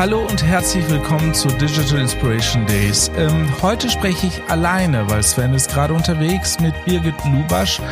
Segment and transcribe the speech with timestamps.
[0.00, 3.10] Hallo und herzlich willkommen zu Digital Inspiration Days.
[3.18, 7.82] Ähm, heute spreche ich alleine, weil Sven ist gerade unterwegs mit Birgit Lubasch,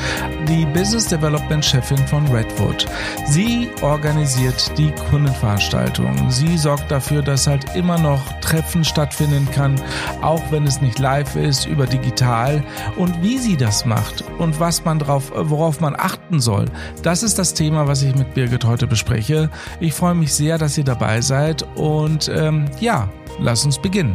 [0.48, 2.86] die Business Development Chefin von Redwood.
[3.26, 6.30] Sie organisiert die Kundenveranstaltungen.
[6.30, 9.78] Sie sorgt dafür, dass halt immer noch Treffen stattfinden kann,
[10.22, 12.64] auch wenn es nicht live ist, über digital.
[12.96, 16.64] Und wie sie das macht und was man drauf, worauf man achten soll,
[17.02, 19.50] das ist das Thema, was ich mit Birgit heute bespreche.
[19.78, 24.14] Ich freue mich sehr, dass ihr dabei seid und und ähm, ja, lass uns beginnen.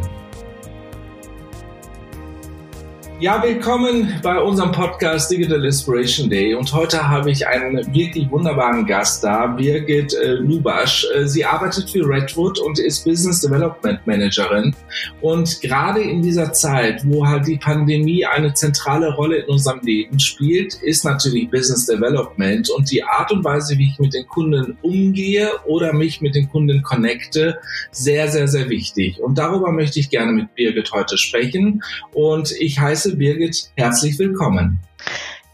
[3.24, 6.54] Ja, willkommen bei unserem Podcast Digital Inspiration Day.
[6.54, 11.06] Und heute habe ich einen wirklich wunderbaren Gast da, Birgit äh, Lubasch.
[11.14, 14.76] Äh, sie arbeitet für Redwood und ist Business Development Managerin.
[15.22, 20.20] Und gerade in dieser Zeit, wo halt die Pandemie eine zentrale Rolle in unserem Leben
[20.20, 24.76] spielt, ist natürlich Business Development und die Art und Weise, wie ich mit den Kunden
[24.82, 27.58] umgehe oder mich mit den Kunden connecte,
[27.90, 29.18] sehr, sehr, sehr wichtig.
[29.18, 31.82] Und darüber möchte ich gerne mit Birgit heute sprechen.
[32.12, 34.78] Und ich heiße Birgit, herzlich willkommen.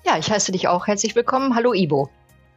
[0.05, 1.55] Ja, ich heiße dich auch herzlich willkommen.
[1.55, 2.11] Hallo Ibo.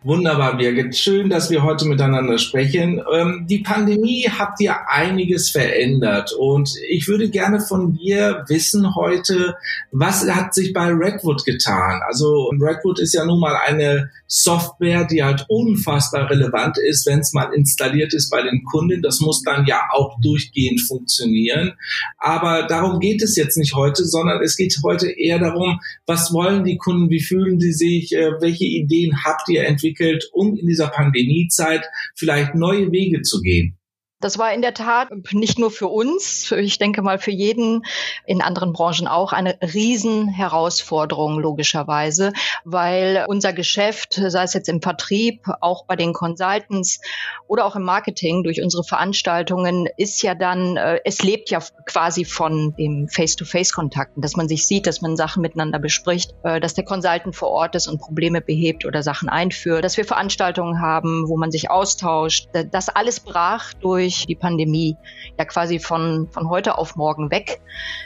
[0.06, 0.98] Wunderbar, Birgit.
[0.98, 3.02] Schön, dass wir heute miteinander sprechen.
[3.14, 9.56] Ähm, die Pandemie hat dir einiges verändert und ich würde gerne von dir wissen heute,
[9.92, 12.02] was hat sich bei Redwood getan?
[12.06, 17.32] Also Redwood ist ja nun mal eine Software, die halt unfassbar relevant ist, wenn es
[17.32, 19.02] mal installiert ist bei den Kunden.
[19.02, 21.76] Das muss dann ja auch durchgehend funktionieren.
[22.18, 26.66] Aber darum geht es jetzt nicht heute, sondern es geht heute eher darum, was wollen
[26.66, 29.93] die Kunden, wie fühlen sie sich, äh, welche Ideen habt ihr entwickelt,
[30.34, 33.78] um in dieser Pandemiezeit vielleicht neue Wege zu gehen.
[34.24, 37.84] Das war in der Tat nicht nur für uns, ich denke mal für jeden
[38.26, 42.32] in anderen Branchen auch eine Riesenherausforderung logischerweise,
[42.64, 47.02] weil unser Geschäft, sei es jetzt im Vertrieb, auch bei den Consultants
[47.48, 52.24] oder auch im Marketing durch unsere Veranstaltungen, ist ja dann, äh, es lebt ja quasi
[52.24, 56.86] von dem Face-to-Face-Kontakten, dass man sich sieht, dass man Sachen miteinander bespricht, äh, dass der
[56.86, 61.36] Consultant vor Ort ist und Probleme behebt oder Sachen einführt, dass wir Veranstaltungen haben, wo
[61.36, 62.48] man sich austauscht.
[62.72, 64.98] Das alles brach durch durch die Pandemie
[65.38, 67.62] ja quasi von, von heute auf morgen weg.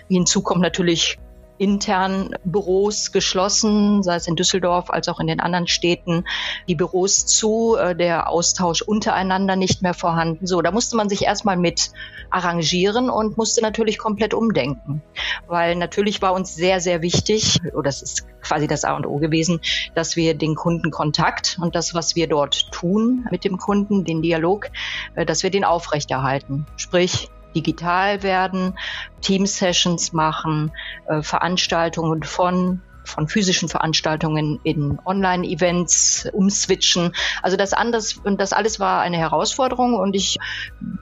[0.08, 1.20] Hinzu kommt natürlich
[1.58, 6.26] intern Büros geschlossen, sei es in Düsseldorf als auch in den anderen Städten,
[6.68, 10.46] die Büros zu, äh, der Austausch untereinander nicht mehr vorhanden.
[10.46, 11.92] So, da musste man sich erstmal mit
[12.30, 15.02] arrangieren und musste natürlich komplett umdenken,
[15.48, 19.18] weil natürlich war uns sehr, sehr wichtig, oder das ist quasi das A und O
[19.18, 19.60] gewesen,
[19.96, 24.70] dass wir den Kundenkontakt und das, was wir dort tun mit dem Kunden, den Dialog,
[25.16, 26.66] äh, dass wir den aufrechterhalten.
[26.76, 27.30] Sprich,
[27.62, 28.78] digital werden,
[29.22, 30.72] Team-Sessions machen,
[31.08, 37.14] äh, Veranstaltungen von von physischen Veranstaltungen in Online-Events umswitchen.
[37.42, 40.38] Also das anders das alles war eine Herausforderung und ich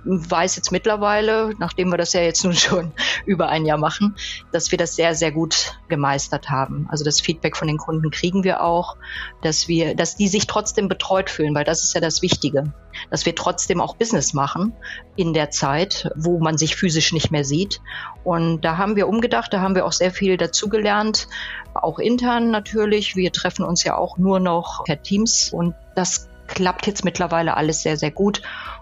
[0.05, 2.91] weiß jetzt mittlerweile, nachdem wir das ja jetzt nun schon
[3.25, 4.15] über ein Jahr machen,
[4.51, 6.87] dass wir das sehr, sehr gut gemeistert haben.
[6.89, 8.97] Also das Feedback von den Kunden kriegen wir auch,
[9.41, 12.71] dass wir, dass die sich trotzdem betreut fühlen, weil das ist ja das Wichtige,
[13.09, 14.73] dass wir trotzdem auch Business machen
[15.15, 17.81] in der Zeit, wo man sich physisch nicht mehr sieht.
[18.23, 21.27] Und da haben wir umgedacht, da haben wir auch sehr viel dazugelernt,
[21.73, 23.15] auch intern natürlich.
[23.15, 27.81] Wir treffen uns ja auch nur noch per Teams und das klappt jetzt mittlerweile alles
[27.81, 28.41] sehr, sehr gut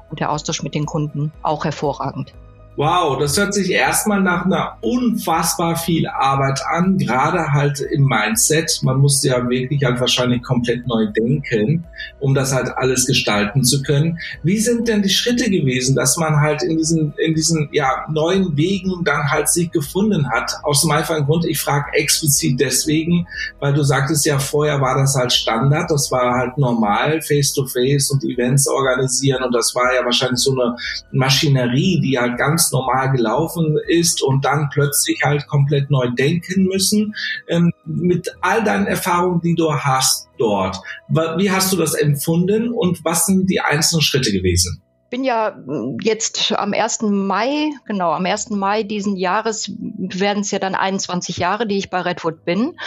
[0.09, 2.33] und der Austausch mit den Kunden auch hervorragend.
[2.75, 8.79] Wow, das hört sich erstmal nach einer unfassbar viel Arbeit an, gerade halt im Mindset.
[8.81, 11.83] Man muss ja wirklich halt wahrscheinlich komplett neu denken,
[12.19, 14.17] um das halt alles gestalten zu können.
[14.41, 18.57] Wie sind denn die Schritte gewesen, dass man halt in diesen, in diesen ja, neuen
[18.57, 20.51] Wegen dann halt sich gefunden hat?
[20.63, 23.27] Aus dem einfachen Grund, ich frage explizit deswegen,
[23.59, 28.11] weil du sagtest ja, vorher war das halt Standard, das war halt normal, Face-to-Face -face
[28.13, 30.75] und Events organisieren und das war ja wahrscheinlich so eine
[31.11, 36.65] Maschinerie, die halt ganz ganz normal gelaufen ist und dann plötzlich halt komplett neu denken
[36.65, 37.13] müssen.
[37.47, 40.77] Ähm, mit all deinen Erfahrungen, die du hast dort,
[41.09, 44.81] wie hast du das empfunden und was sind die einzelnen Schritte gewesen?
[45.13, 47.03] Bin ja hm, jetzt am 1.
[47.03, 48.49] Mai, genau, am 1.
[48.49, 52.79] Mai diesen Jahres werden es ja dann 21 Jahre, die ich bei Redwood bin.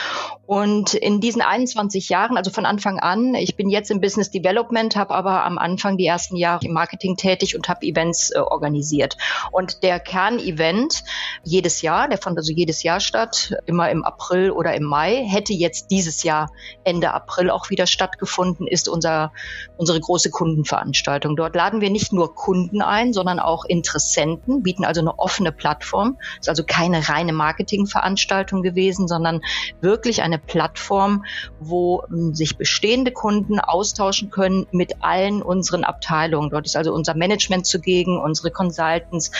[0.44, 4.96] Und in diesen 21 Jahren, also von Anfang an, ich bin jetzt im Business Development,
[4.96, 9.17] habe aber am Anfang die ersten Jahre im Marketing tätig und habe Events äh, organisiert.
[9.52, 11.05] Und der Kernevent
[11.44, 15.52] jedes Jahr, der fand also jedes Jahr statt, immer im April oder im Mai, hätte
[15.52, 16.50] jetzt dieses Jahr
[16.82, 19.32] Ende April auch wieder stattgefunden, ist unser,
[19.76, 21.37] unsere große Kundenveranstaltung.
[21.37, 26.18] Dort laden wir nicht nur Kunden ein, sondern auch Interessenten, bieten also eine offene Plattform.
[26.40, 29.42] Ist also keine reine Marketingveranstaltung gewesen, sondern
[29.80, 31.24] wirklich eine Plattform,
[31.60, 36.50] wo hm, sich bestehende Kunden austauschen können mit allen unseren Abteilungen.
[36.50, 39.30] Dort ist also unser Management zugegen, unsere Consultants,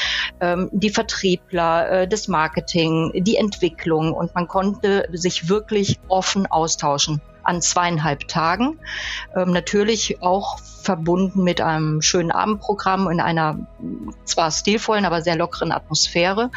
[0.41, 7.21] ähm, die Vertriebler, äh, das Marketing, die Entwicklung und man konnte sich wirklich offen austauschen
[7.47, 8.79] an zweieinhalb Tagen.
[9.35, 13.67] Ähm, natürlich auch verbunden mit einem schönen Abendprogramm in einer
[14.25, 16.51] zwar stilvollen, aber sehr lockeren Atmosphäre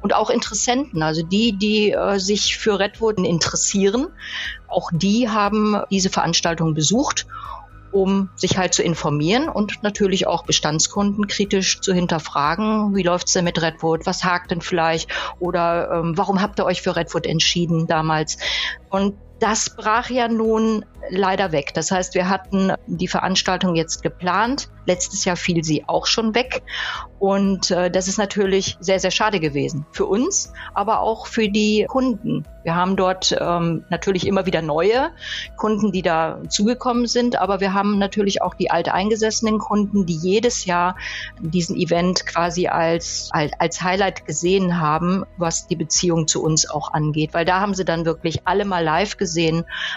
[0.00, 4.08] und auch Interessenten, also die, die äh, sich für Redwood interessieren,
[4.68, 7.26] auch die haben diese Veranstaltung besucht
[7.90, 12.94] um sich halt zu informieren und natürlich auch Bestandskunden kritisch zu hinterfragen.
[12.94, 14.06] Wie läuft's denn mit Redwood?
[14.06, 15.10] Was hakt denn vielleicht?
[15.38, 18.38] Oder ähm, warum habt ihr euch für Redwood entschieden damals?
[18.90, 21.72] Und das brach ja nun leider weg.
[21.74, 24.68] Das heißt, wir hatten die Veranstaltung jetzt geplant.
[24.84, 26.62] Letztes Jahr fiel sie auch schon weg.
[27.18, 29.86] Und äh, das ist natürlich sehr, sehr schade gewesen.
[29.92, 32.44] Für uns, aber auch für die Kunden.
[32.62, 35.10] Wir haben dort ähm, natürlich immer wieder neue
[35.56, 37.36] Kunden, die da zugekommen sind.
[37.36, 40.96] Aber wir haben natürlich auch die alteingesessenen Kunden, die jedes Jahr
[41.40, 46.92] diesen Event quasi als, als, als Highlight gesehen haben, was die Beziehung zu uns auch
[46.92, 47.34] angeht.
[47.34, 49.27] Weil da haben sie dann wirklich alle mal live gesehen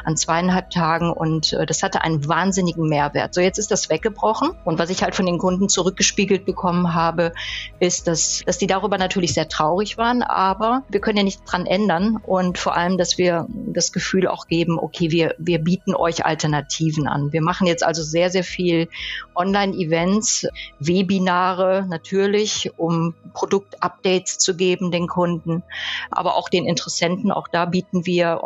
[0.03, 3.33] an zweieinhalb Tagen und äh, das hatte einen wahnsinnigen Mehrwert.
[3.33, 7.33] So jetzt ist das weggebrochen und was ich halt von den Kunden zurückgespiegelt bekommen habe,
[7.79, 11.65] ist, dass, dass die darüber natürlich sehr traurig waren, aber wir können ja nichts dran
[11.65, 16.25] ändern und vor allem, dass wir das Gefühl auch geben, okay, wir, wir bieten euch
[16.25, 17.31] Alternativen an.
[17.31, 18.87] Wir machen jetzt also sehr, sehr viel
[19.35, 20.47] Online-Events,
[20.79, 25.63] Webinare natürlich, um Produktupdates zu geben den Kunden,
[26.09, 27.31] aber auch den Interessenten.
[27.31, 28.43] Auch da bieten wir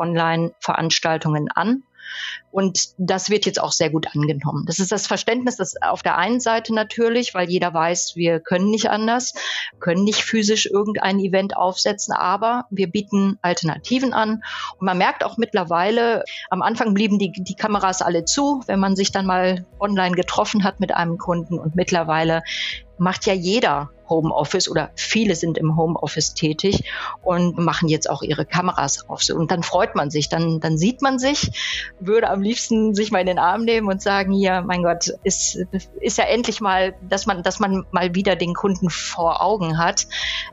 [0.75, 1.83] Online-Veranstaltungen an.
[2.51, 4.65] Und das wird jetzt auch sehr gut angenommen.
[4.67, 8.69] Das ist das Verständnis, das auf der einen Seite natürlich, weil jeder weiß, wir können
[8.69, 9.33] nicht anders,
[9.79, 14.43] können nicht physisch irgendein Event aufsetzen, aber wir bieten Alternativen an.
[14.77, 18.95] Und man merkt auch mittlerweile, am Anfang blieben die, die Kameras alle zu, wenn man
[18.95, 21.57] sich dann mal online getroffen hat mit einem Kunden.
[21.59, 22.43] Und mittlerweile
[22.97, 26.83] macht ja jeder Homeoffice oder viele sind im Homeoffice tätig
[27.23, 29.21] und machen jetzt auch ihre Kameras auf.
[29.29, 31.51] Und dann freut man sich, dann, dann sieht man sich,
[31.99, 35.57] würde am liebsten sich mal in den Arm nehmen und sagen, ja, mein Gott, ist,
[35.99, 40.07] ist ja endlich mal, dass man, dass man mal wieder den Kunden vor Augen hat.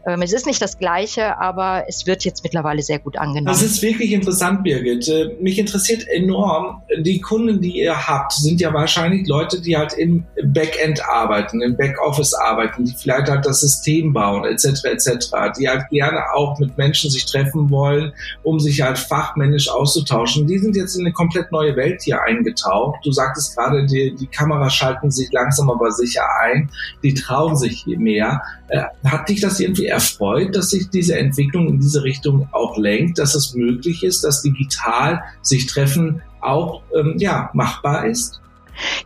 [0.07, 3.47] Ähm, es ist nicht das Gleiche, aber es wird jetzt mittlerweile sehr gut angenommen.
[3.47, 5.09] Das ist wirklich interessant, Birgit.
[5.09, 9.93] Äh, mich interessiert enorm, die Kunden, die ihr habt, sind ja wahrscheinlich Leute, die halt
[9.95, 15.29] im Backend arbeiten, im Backoffice arbeiten, die vielleicht halt das System bauen, etc., etc.,
[15.59, 18.13] die halt gerne auch mit Menschen sich treffen wollen,
[18.43, 20.47] um sich halt fachmännisch auszutauschen.
[20.47, 23.01] Die sind jetzt in eine komplett neue Welt hier eingetaucht.
[23.05, 26.71] Du sagtest gerade, die, die Kameras schalten sich langsam aber sicher ein,
[27.03, 28.43] die trauen sich mehr.
[28.69, 33.19] Äh, hat dich das irgendwie erfreut, dass sich diese Entwicklung in diese Richtung auch lenkt,
[33.19, 38.42] dass es möglich ist, dass digital sich treffen auch ähm, ja, machbar ist?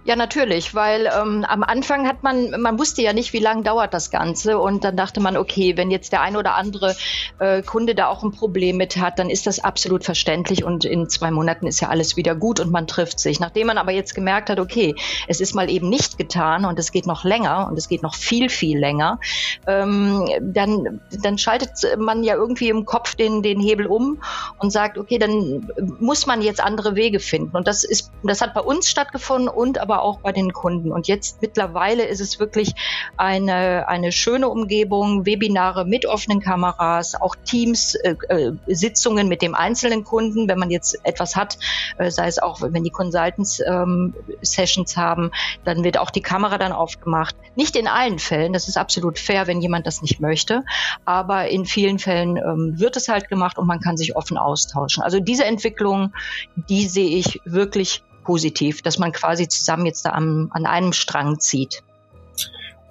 [0.05, 3.93] Ja, natürlich, weil ähm, am Anfang hat man, man wusste ja nicht, wie lange dauert
[3.93, 6.95] das Ganze und dann dachte man, okay, wenn jetzt der ein oder andere
[7.39, 11.09] äh, Kunde da auch ein Problem mit hat, dann ist das absolut verständlich und in
[11.09, 13.41] zwei Monaten ist ja alles wieder gut und man trifft sich.
[13.41, 14.95] Nachdem man aber jetzt gemerkt hat, okay,
[15.27, 18.15] es ist mal eben nicht getan und es geht noch länger und es geht noch
[18.15, 19.19] viel, viel länger,
[19.67, 24.23] ähm, dann, dann schaltet man ja irgendwie im Kopf den, den Hebel um
[24.59, 28.55] und sagt, okay, dann muss man jetzt andere Wege finden und das ist, das hat
[28.55, 30.93] bei uns stattgefunden und aber auch bei den Kunden.
[30.93, 32.75] Und jetzt mittlerweile ist es wirklich
[33.17, 39.55] eine, eine schöne Umgebung, Webinare mit offenen Kameras, auch Teams, äh, äh, Sitzungen mit dem
[39.55, 41.59] einzelnen Kunden, wenn man jetzt etwas hat,
[41.99, 45.31] äh, sei es auch, wenn die Consultants ähm, Sessions haben,
[45.65, 47.35] dann wird auch die Kamera dann aufgemacht.
[47.57, 50.65] Nicht in allen Fällen, das ist absolut fair, wenn jemand das nicht möchte,
[51.05, 55.03] aber in vielen Fällen ähm, wird es halt gemacht und man kann sich offen austauschen.
[55.03, 56.13] Also diese Entwicklung,
[56.55, 61.39] die sehe ich wirklich positiv, dass man quasi zusammen jetzt da am, an einem Strang
[61.39, 61.83] zieht.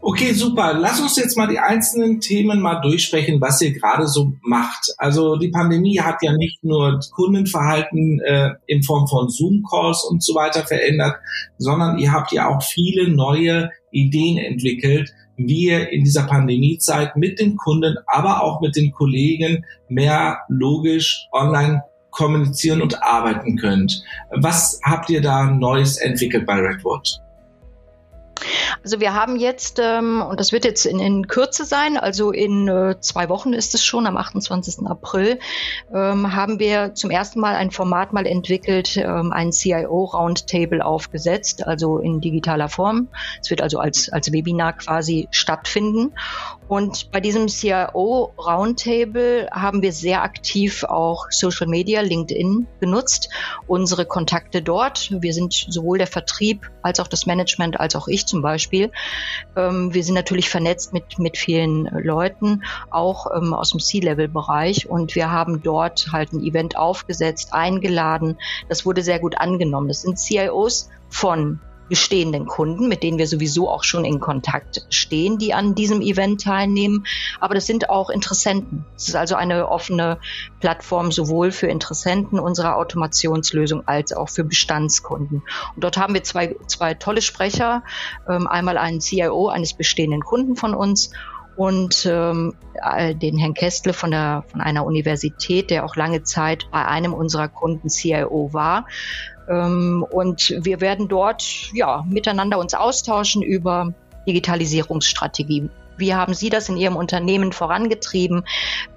[0.08, 0.76] Okay, super.
[0.78, 4.94] Lass uns jetzt mal die einzelnen Themen mal durchsprechen, was ihr gerade so macht.
[5.00, 10.36] Also die Pandemie hat ja nicht nur Kundenverhalten äh, in Form von Zoom-Calls und so
[10.36, 11.16] weiter verändert,
[11.58, 17.40] sondern ihr habt ja auch viele neue Ideen entwickelt, wie ihr in dieser Pandemiezeit mit
[17.40, 21.82] den Kunden, aber auch mit den Kollegen mehr logisch online
[22.16, 24.04] kommunizieren und arbeiten könnt.
[24.32, 27.20] Was habt ihr da Neues entwickelt bei Redwood?
[28.84, 32.68] Also wir haben jetzt, ähm, und das wird jetzt in, in Kürze sein, also in
[32.68, 34.86] äh, zwei Wochen ist es schon, am 28.
[34.86, 35.40] April,
[35.94, 41.66] ähm, haben wir zum ersten Mal ein Format mal entwickelt, ähm, ein CIO Roundtable aufgesetzt,
[41.66, 43.08] also in digitaler Form.
[43.42, 46.14] Es wird also als, als Webinar quasi stattfinden.
[46.68, 53.30] Und bei diesem CIO Roundtable haben wir sehr aktiv auch Social Media, LinkedIn genutzt,
[53.68, 55.12] unsere Kontakte dort.
[55.22, 58.92] Wir sind sowohl der Vertrieb als auch das Management als auch ich zum Beispiel.
[59.56, 64.90] Ähm, wir sind natürlich vernetzt mit, mit vielen Leuten, auch ähm, aus dem C-Level-Bereich.
[64.90, 68.38] Und wir haben dort halt ein Event aufgesetzt, eingeladen.
[68.70, 69.88] Das wurde sehr gut angenommen.
[69.88, 75.38] Das sind CIOs von bestehenden Kunden, mit denen wir sowieso auch schon in Kontakt stehen,
[75.38, 77.06] die an diesem Event teilnehmen.
[77.40, 78.86] Aber das sind auch Interessenten.
[78.96, 80.20] Es ist also eine offene
[80.60, 85.44] Plattform sowohl für Interessenten unserer Automationslösung als auch für Bestandskunden.
[85.76, 87.84] Und dort haben wir zwei, zwei tolle Sprecher.
[88.28, 91.12] Ähm, einmal einen CIO eines bestehenden Kunden von uns
[91.56, 96.68] und ähm, äh, den Herrn Kestle von, der, von einer Universität, der auch lange Zeit
[96.72, 98.86] bei einem unserer Kunden CIO war.
[99.50, 103.94] Ähm, und wir werden dort ja miteinander uns austauschen über
[104.28, 105.70] Digitalisierungsstrategie.
[105.98, 108.44] Wie haben Sie das in Ihrem Unternehmen vorangetrieben?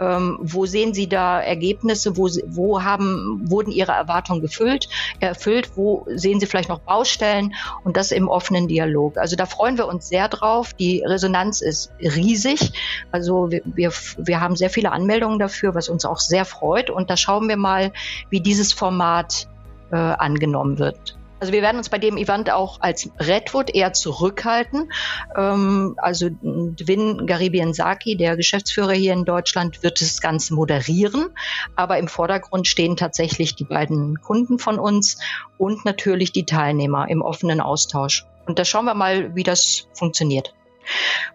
[0.00, 2.16] Ähm, wo sehen Sie da Ergebnisse?
[2.16, 4.88] Wo, wo haben, wurden Ihre Erwartungen gefüllt,
[5.20, 5.76] erfüllt?
[5.76, 7.54] Wo sehen Sie vielleicht noch Baustellen?
[7.84, 9.16] Und das im offenen Dialog.
[9.16, 10.72] Also da freuen wir uns sehr drauf.
[10.74, 12.72] Die Resonanz ist riesig.
[13.12, 16.90] Also wir, wir, wir haben sehr viele Anmeldungen dafür, was uns auch sehr freut.
[16.90, 17.92] Und da schauen wir mal,
[18.30, 19.46] wie dieses Format
[19.90, 21.18] äh, angenommen wird.
[21.40, 24.90] Also wir werden uns bei dem Event auch als Redwood eher zurückhalten.
[25.36, 31.28] Ähm, also Dwin Garibian Saki, der Geschäftsführer hier in Deutschland, wird das Ganze moderieren.
[31.76, 35.18] Aber im Vordergrund stehen tatsächlich die beiden Kunden von uns
[35.58, 38.26] und natürlich die Teilnehmer im offenen Austausch.
[38.46, 40.54] Und da schauen wir mal, wie das funktioniert.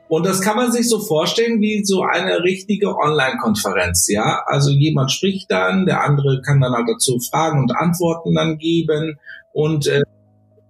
[0.08, 4.44] Und das kann man sich so vorstellen wie so eine richtige Online-Konferenz, ja.
[4.46, 9.20] Also jemand spricht dann, der andere kann dann halt dazu Fragen und Antworten dann geben
[9.54, 10.02] und äh,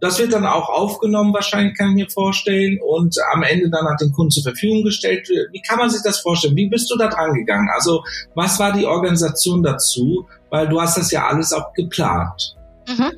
[0.03, 3.95] das wird dann auch aufgenommen, wahrscheinlich kann ich mir vorstellen, und am Ende dann an
[4.01, 5.29] den Kunden zur Verfügung gestellt.
[5.29, 6.57] Wie kann man sich das vorstellen?
[6.57, 7.69] Wie bist du da dran gegangen?
[7.73, 8.03] Also
[8.35, 10.27] was war die Organisation dazu?
[10.49, 12.57] Weil du hast das ja alles auch geplant.
[12.85, 13.13] Mhm.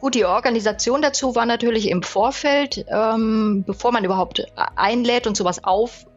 [0.00, 4.46] Gut, die Organisation dazu war natürlich im Vorfeld, ähm, bevor man überhaupt
[4.76, 6.08] einlädt und sowas aufbaut,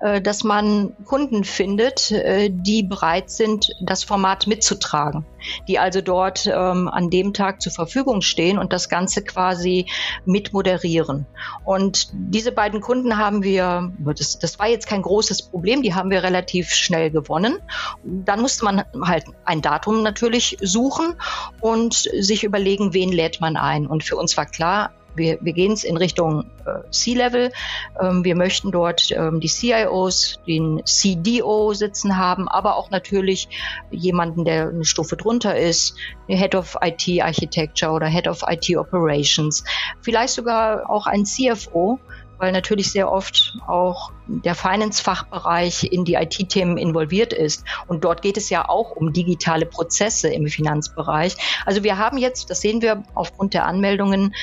[0.00, 5.24] äh, dass man Kunden findet, äh, die bereit sind, das Format mitzutragen,
[5.68, 9.86] die also dort ähm, an dem Tag zur Verfügung stehen und das Ganze quasi
[10.24, 11.26] mit moderieren.
[11.64, 16.10] Und diese beiden Kunden haben wir, das, das war jetzt kein großes Problem, die haben
[16.10, 17.58] wir relativ schnell gewonnen.
[18.02, 21.14] Dann musste man halt ein Datum natürlich suchen
[21.60, 23.86] und sich überlegen, wen lädt man ein.
[23.86, 27.52] Und für uns war klar, wir, wir gehen es in Richtung äh, C-Level.
[28.00, 33.48] Ähm, wir möchten dort ähm, die CIOs, den CDO sitzen haben, aber auch natürlich
[33.90, 35.96] jemanden, der eine Stufe drunter ist,
[36.28, 39.64] Head of IT Architecture oder Head of IT Operations,
[40.00, 41.98] vielleicht sogar auch ein CFO,
[42.38, 47.64] weil natürlich sehr oft auch der Finance-Fachbereich in die IT-Themen involviert ist.
[47.86, 51.36] Und dort geht es ja auch um digitale Prozesse im Finanzbereich.
[51.64, 54.34] Also wir haben jetzt, das sehen wir aufgrund der Anmeldungen,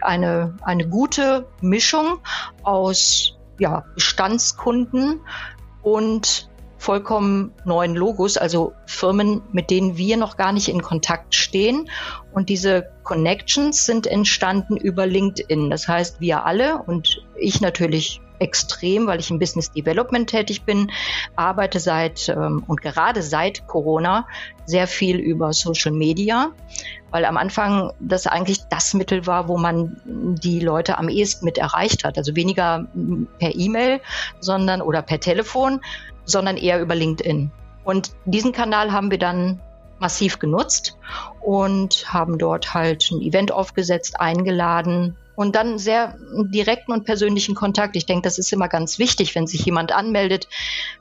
[0.00, 2.18] eine, eine gute Mischung
[2.62, 5.20] aus ja, Bestandskunden
[5.82, 6.48] und
[6.78, 11.88] vollkommen neuen Logos, also Firmen, mit denen wir noch gar nicht in Kontakt stehen.
[12.32, 15.70] Und diese Connections sind entstanden über LinkedIn.
[15.70, 20.90] Das heißt, wir alle und ich natürlich extrem, weil ich im Business Development tätig bin,
[21.36, 24.26] arbeite seit ähm, und gerade seit Corona
[24.66, 26.50] sehr viel über Social Media,
[27.10, 31.58] weil am Anfang das eigentlich das Mittel war, wo man die Leute am ehesten mit
[31.58, 32.18] erreicht hat.
[32.18, 32.86] Also weniger
[33.38, 34.00] per E-Mail,
[34.40, 35.80] sondern oder per Telefon,
[36.26, 37.50] sondern eher über LinkedIn.
[37.84, 39.60] Und diesen Kanal haben wir dann
[39.98, 40.98] massiv genutzt
[41.40, 46.18] und haben dort halt ein Event aufgesetzt, eingeladen, und dann sehr
[46.50, 47.94] direkten und persönlichen Kontakt.
[47.94, 50.48] Ich denke, das ist immer ganz wichtig, wenn sich jemand anmeldet.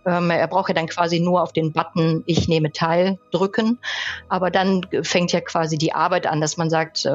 [0.05, 3.79] Ähm, er braucht ja dann quasi nur auf den Button Ich nehme teil drücken.
[4.29, 7.09] Aber dann fängt ja quasi die Arbeit an, dass man sagt, äh,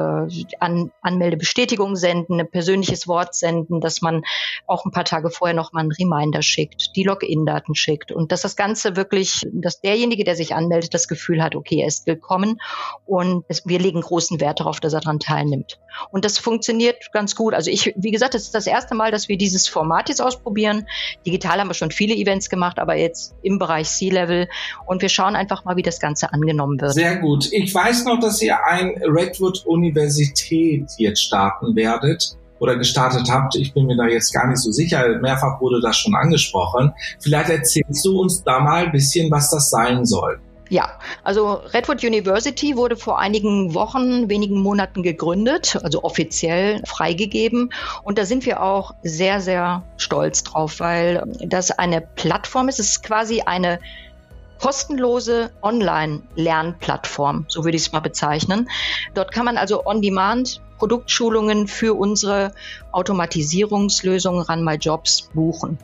[0.59, 4.23] an, Anmeldebestätigung senden, ein persönliches Wort senden, dass man
[4.65, 8.55] auch ein paar Tage vorher nochmal einen Reminder schickt, die Login-Daten schickt und dass das
[8.55, 12.59] Ganze wirklich, dass derjenige, der sich anmeldet, das Gefühl hat, okay, er ist willkommen
[13.05, 15.79] und es, wir legen großen Wert darauf, dass er daran teilnimmt.
[16.11, 17.53] Und das funktioniert ganz gut.
[17.53, 20.87] Also ich, wie gesagt, das ist das erste Mal, dass wir dieses Format jetzt ausprobieren.
[21.25, 24.47] Digital haben wir schon viele Events gemacht, aber jetzt im Bereich C-Level.
[24.85, 26.93] Und wir schauen einfach mal, wie das Ganze angenommen wird.
[26.93, 27.51] Sehr gut.
[27.51, 32.37] Ich weiß noch, dass ihr ein Redwood Universität jetzt starten werdet.
[32.59, 33.55] oder gestartet habt.
[33.55, 35.19] Ich bin mir da jetzt gar nicht so sicher.
[35.19, 36.93] Mehrfach wurde das schon angesprochen.
[37.19, 40.39] Vielleicht erzählst du uns da mal ein bisschen, was das sein soll.
[40.71, 40.89] Ja,
[41.25, 47.73] also Redwood University wurde vor einigen Wochen, wenigen Monaten gegründet, also offiziell freigegeben.
[48.03, 52.79] Und da sind wir auch sehr, sehr stolz drauf, weil das eine Plattform ist.
[52.79, 53.81] Es ist quasi eine
[54.61, 58.69] kostenlose Online-Lernplattform, so würde ich es mal bezeichnen.
[59.13, 62.53] Dort kann man also on-demand Produktschulungen für unsere
[62.93, 65.77] Automatisierungslösungen Run Jobs buchen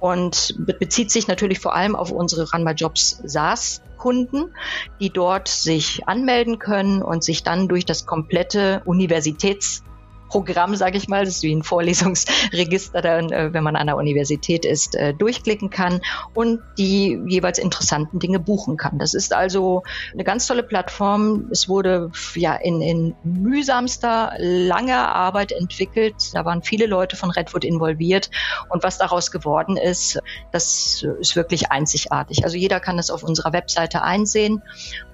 [0.00, 4.54] und bezieht sich natürlich vor allem auf unsere Run Jobs SaaS Kunden,
[5.00, 9.82] die dort sich anmelden können und sich dann durch das komplette Universitäts
[10.28, 13.96] Programm, sage ich mal, das ist wie ein Vorlesungsregister, dann, äh, wenn man an der
[13.96, 16.00] Universität ist, äh, durchklicken kann
[16.34, 18.98] und die jeweils interessanten Dinge buchen kann.
[18.98, 21.48] Das ist also eine ganz tolle Plattform.
[21.50, 26.14] Es wurde ja in, in mühsamster, langer Arbeit entwickelt.
[26.34, 28.30] Da waren viele Leute von Redwood involviert
[28.68, 30.20] und was daraus geworden ist,
[30.52, 32.44] das ist wirklich einzigartig.
[32.44, 34.62] Also jeder kann das auf unserer Webseite einsehen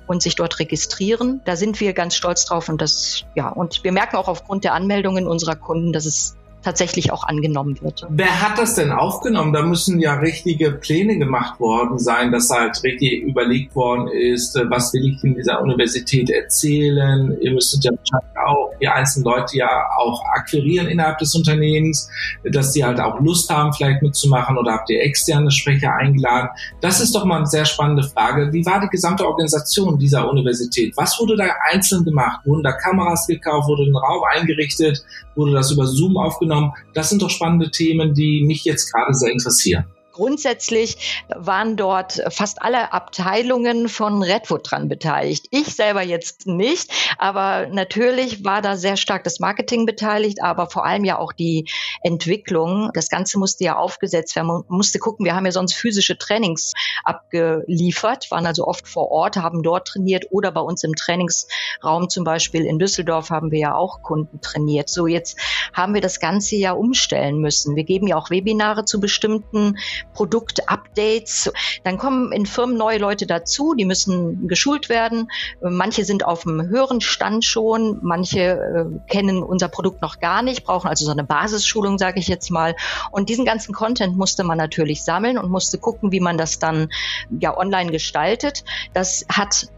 [0.06, 1.40] und sich dort registrieren.
[1.44, 4.74] Da sind wir ganz stolz drauf und das, ja, und wir merken auch aufgrund der
[4.74, 8.06] Anmeldungen unserer Kunden, dass es tatsächlich auch angenommen wird.
[8.08, 9.52] Wer hat das denn aufgenommen?
[9.52, 14.68] Da müssen ja richtige Pläne gemacht worden sein, dass halt richtig überlegt worden ist, äh,
[14.70, 17.36] was will ich in dieser Universität erzählen.
[17.40, 22.08] Ihr müsstet ja wahrscheinlich auch die einzelnen Leute ja auch akquirieren innerhalb des Unternehmens,
[22.44, 26.48] dass die halt auch Lust haben, vielleicht mitzumachen oder habt ihr externe Sprecher eingeladen?
[26.80, 28.52] Das ist doch mal eine sehr spannende Frage.
[28.52, 30.96] Wie war die gesamte Organisation dieser Universität?
[30.96, 32.40] Was wurde da einzeln gemacht?
[32.44, 33.68] Wurden da Kameras gekauft?
[33.68, 35.04] Wurde ein Raum eingerichtet?
[35.34, 36.51] Wurde das über Zoom aufgenommen?
[36.94, 39.84] Das sind doch spannende Themen, die mich jetzt gerade sehr interessieren.
[40.12, 45.46] Grundsätzlich waren dort fast alle Abteilungen von Redwood dran beteiligt.
[45.50, 50.84] Ich selber jetzt nicht, aber natürlich war da sehr stark das Marketing beteiligt, aber vor
[50.84, 51.66] allem ja auch die
[52.02, 52.90] Entwicklung.
[52.94, 54.48] Das Ganze musste ja aufgesetzt werden.
[54.48, 59.36] Man musste gucken, wir haben ja sonst physische Trainings abgeliefert, waren also oft vor Ort,
[59.36, 63.74] haben dort trainiert oder bei uns im Trainingsraum zum Beispiel in Düsseldorf haben wir ja
[63.74, 64.88] auch Kunden trainiert.
[64.88, 65.38] So jetzt
[65.72, 67.76] haben wir das Ganze ja umstellen müssen.
[67.76, 69.78] Wir geben ja auch Webinare zu bestimmten
[70.14, 71.52] Produktupdates.
[71.84, 75.30] Dann kommen in Firmen neue Leute dazu, die müssen geschult werden.
[75.60, 80.64] Manche sind auf einem höheren Stand schon, manche äh, kennen unser Produkt noch gar nicht,
[80.64, 82.74] brauchen also so eine Basisschulung, sage ich jetzt mal.
[83.10, 86.88] Und diesen ganzen Content musste man natürlich sammeln und musste gucken, wie man das dann
[87.30, 88.64] ja online gestaltet.
[88.92, 89.68] Das hat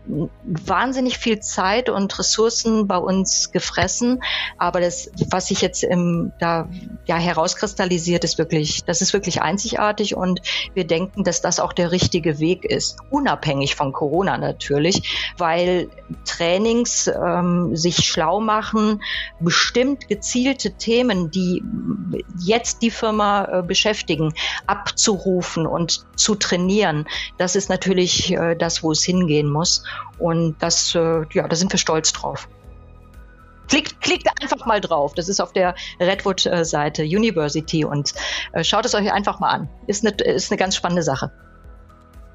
[0.44, 4.22] wahnsinnig viel Zeit und Ressourcen bei uns gefressen,
[4.58, 6.68] aber das, was sich jetzt im, da
[7.06, 10.40] ja herauskristallisiert, ist wirklich, das ist wirklich einzigartig und
[10.74, 15.88] wir denken, dass das auch der richtige Weg ist, unabhängig von Corona natürlich, weil
[16.24, 19.02] Trainings ähm, sich schlau machen,
[19.40, 21.62] bestimmt gezielte Themen, die
[22.38, 24.34] jetzt die Firma äh, beschäftigen,
[24.66, 27.06] abzurufen und zu trainieren.
[27.38, 29.84] Das ist natürlich äh, das, wo es hingehen muss.
[30.18, 32.48] Und das, äh, ja, da sind wir stolz drauf.
[33.68, 35.14] Klickt, klickt einfach mal drauf.
[35.14, 38.12] Das ist auf der Redwood-Seite University und
[38.52, 39.68] äh, schaut es euch einfach mal an.
[39.86, 41.32] Ist eine, ist eine ganz spannende Sache.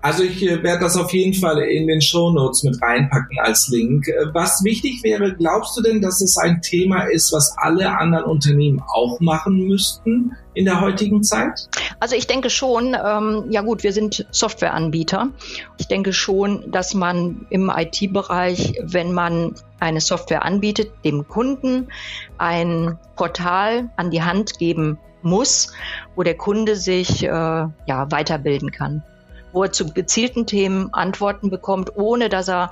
[0.01, 3.67] Also ich äh, werde das auf jeden Fall in den Show Notes mit reinpacken als
[3.67, 4.07] Link.
[4.07, 8.23] Äh, was wichtig wäre, glaubst du denn, dass es ein Thema ist, was alle anderen
[8.23, 11.67] Unternehmen auch machen müssten in der heutigen Zeit?
[11.99, 15.29] Also ich denke schon, ähm, ja gut, wir sind Softwareanbieter.
[15.77, 21.89] Ich denke schon, dass man im IT-Bereich, wenn man eine Software anbietet, dem Kunden
[22.37, 25.73] ein Portal an die Hand geben muss,
[26.15, 29.03] wo der Kunde sich äh, ja, weiterbilden kann
[29.51, 32.71] wo er zu gezielten Themen Antworten bekommt, ohne dass er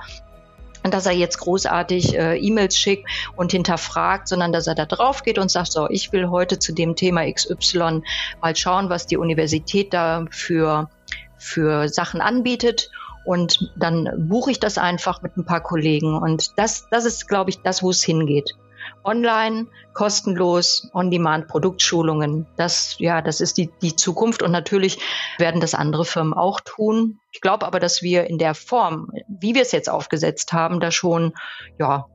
[0.84, 5.38] dass er jetzt großartig äh, E-Mails schickt und hinterfragt, sondern dass er da drauf geht
[5.38, 8.02] und sagt, so, ich will heute zu dem Thema XY
[8.40, 10.88] mal schauen, was die Universität da für,
[11.36, 12.90] für Sachen anbietet.
[13.26, 16.16] Und dann buche ich das einfach mit ein paar Kollegen.
[16.16, 18.56] Und das, das ist, glaube ich, das, wo es hingeht
[19.04, 22.46] online, kostenlos, On-Demand-Produktschulungen.
[22.56, 24.98] Das, ja, das ist die, die Zukunft und natürlich
[25.38, 27.20] werden das andere Firmen auch tun.
[27.32, 30.90] Ich glaube aber, dass wir in der Form, wie wir es jetzt aufgesetzt haben, da
[30.90, 31.34] schon,
[31.78, 32.06] ja,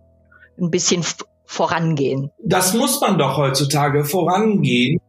[0.59, 1.03] ein bisschen
[1.45, 2.31] vorangehen.
[2.43, 4.99] Das muss man doch heutzutage vorangehen.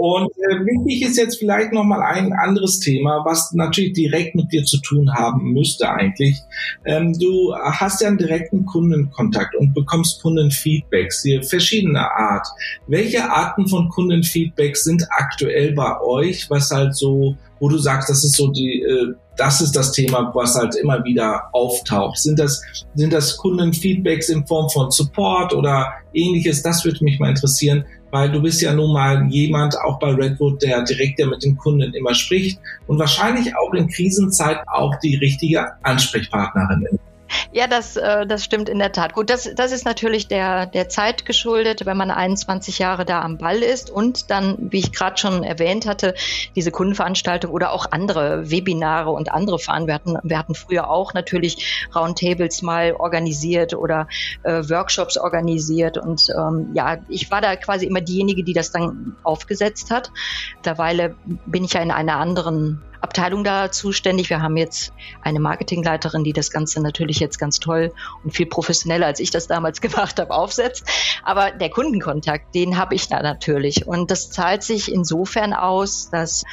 [0.00, 4.64] Und äh, wichtig ist jetzt vielleicht nochmal ein anderes Thema, was natürlich direkt mit dir
[4.64, 6.38] zu tun haben müsste eigentlich.
[6.86, 12.46] Ähm, du hast ja einen direkten Kundenkontakt und bekommst Kundenfeedbacks, hier verschiedener Art.
[12.86, 18.24] Welche Arten von Kundenfeedbacks sind aktuell bei euch, was halt so, wo du sagst, das
[18.24, 22.18] ist so die, äh, das ist das Thema, was halt immer wieder auftaucht.
[22.18, 22.62] Sind das,
[22.94, 26.62] sind das Kundenfeedbacks in Form von Support oder ähnliches?
[26.62, 27.84] Das würde mich mal interessieren.
[28.10, 31.56] Weil du bist ja nun mal jemand auch bei Redwood, der direkt ja mit den
[31.56, 37.09] Kunden immer spricht und wahrscheinlich auch in Krisenzeit auch die richtige Ansprechpartnerin ist.
[37.52, 39.14] Ja, das, äh, das stimmt in der Tat.
[39.14, 43.38] Gut, das, das ist natürlich der, der Zeit geschuldet, wenn man 21 Jahre da am
[43.38, 46.14] Ball ist und dann, wie ich gerade schon erwähnt hatte,
[46.54, 49.70] diese Kundenveranstaltung oder auch andere Webinare und andere Veranstaltungen.
[49.86, 54.08] Wir hatten, wir hatten früher auch natürlich Roundtables mal organisiert oder
[54.42, 59.16] äh, Workshops organisiert und ähm, ja, ich war da quasi immer diejenige, die das dann
[59.22, 60.10] aufgesetzt hat.
[60.56, 61.14] Mittlerweile
[61.46, 64.30] bin ich ja in einer anderen Abteilung da zuständig.
[64.30, 67.92] Wir haben jetzt eine Marketingleiterin, die das Ganze natürlich jetzt ganz toll
[68.24, 70.84] und viel professioneller, als ich das damals gemacht habe, aufsetzt.
[71.22, 73.86] Aber der Kundenkontakt, den habe ich da natürlich.
[73.86, 76.44] Und das zahlt sich insofern aus, dass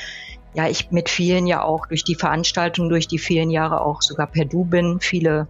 [0.54, 4.28] ja, ich mit vielen ja auch durch die Veranstaltung, durch die vielen Jahre auch sogar
[4.28, 5.48] per Du bin, viele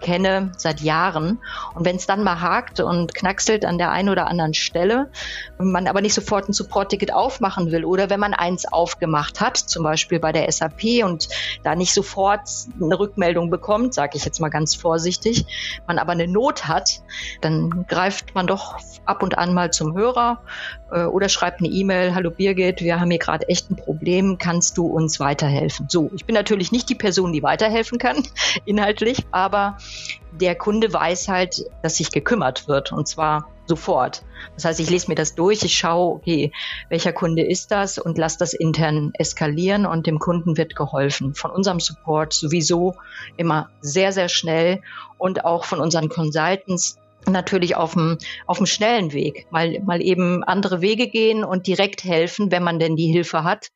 [0.00, 1.38] kenne seit Jahren.
[1.74, 5.10] Und wenn es dann mal hakt und knackselt an der einen oder anderen Stelle,
[5.58, 9.84] man aber nicht sofort ein Support-Ticket aufmachen will oder wenn man eins aufgemacht hat, zum
[9.84, 11.28] Beispiel bei der SAP und
[11.62, 12.48] da nicht sofort
[12.80, 15.46] eine Rückmeldung bekommt, sage ich jetzt mal ganz vorsichtig,
[15.86, 17.02] man aber eine Not hat,
[17.40, 18.78] dann greift man doch
[19.10, 20.40] ab und an mal zum Hörer
[20.92, 24.78] äh, oder schreibt eine E-Mail, hallo Birgit, wir haben hier gerade echt ein Problem, kannst
[24.78, 25.86] du uns weiterhelfen?
[25.88, 28.22] So, ich bin natürlich nicht die Person, die weiterhelfen kann,
[28.64, 29.76] inhaltlich, aber
[30.32, 34.22] der Kunde weiß halt, dass sich gekümmert wird und zwar sofort.
[34.54, 36.52] Das heißt, ich lese mir das durch, ich schaue, okay,
[36.88, 41.34] welcher Kunde ist das und lasse das intern eskalieren und dem Kunden wird geholfen.
[41.34, 42.94] Von unserem Support sowieso
[43.36, 44.82] immer sehr, sehr schnell
[45.18, 50.42] und auch von unseren Consultants natürlich auf dem, auf dem schnellen Weg, mal, mal eben
[50.44, 53.68] andere Wege gehen und direkt helfen, wenn man denn die Hilfe hat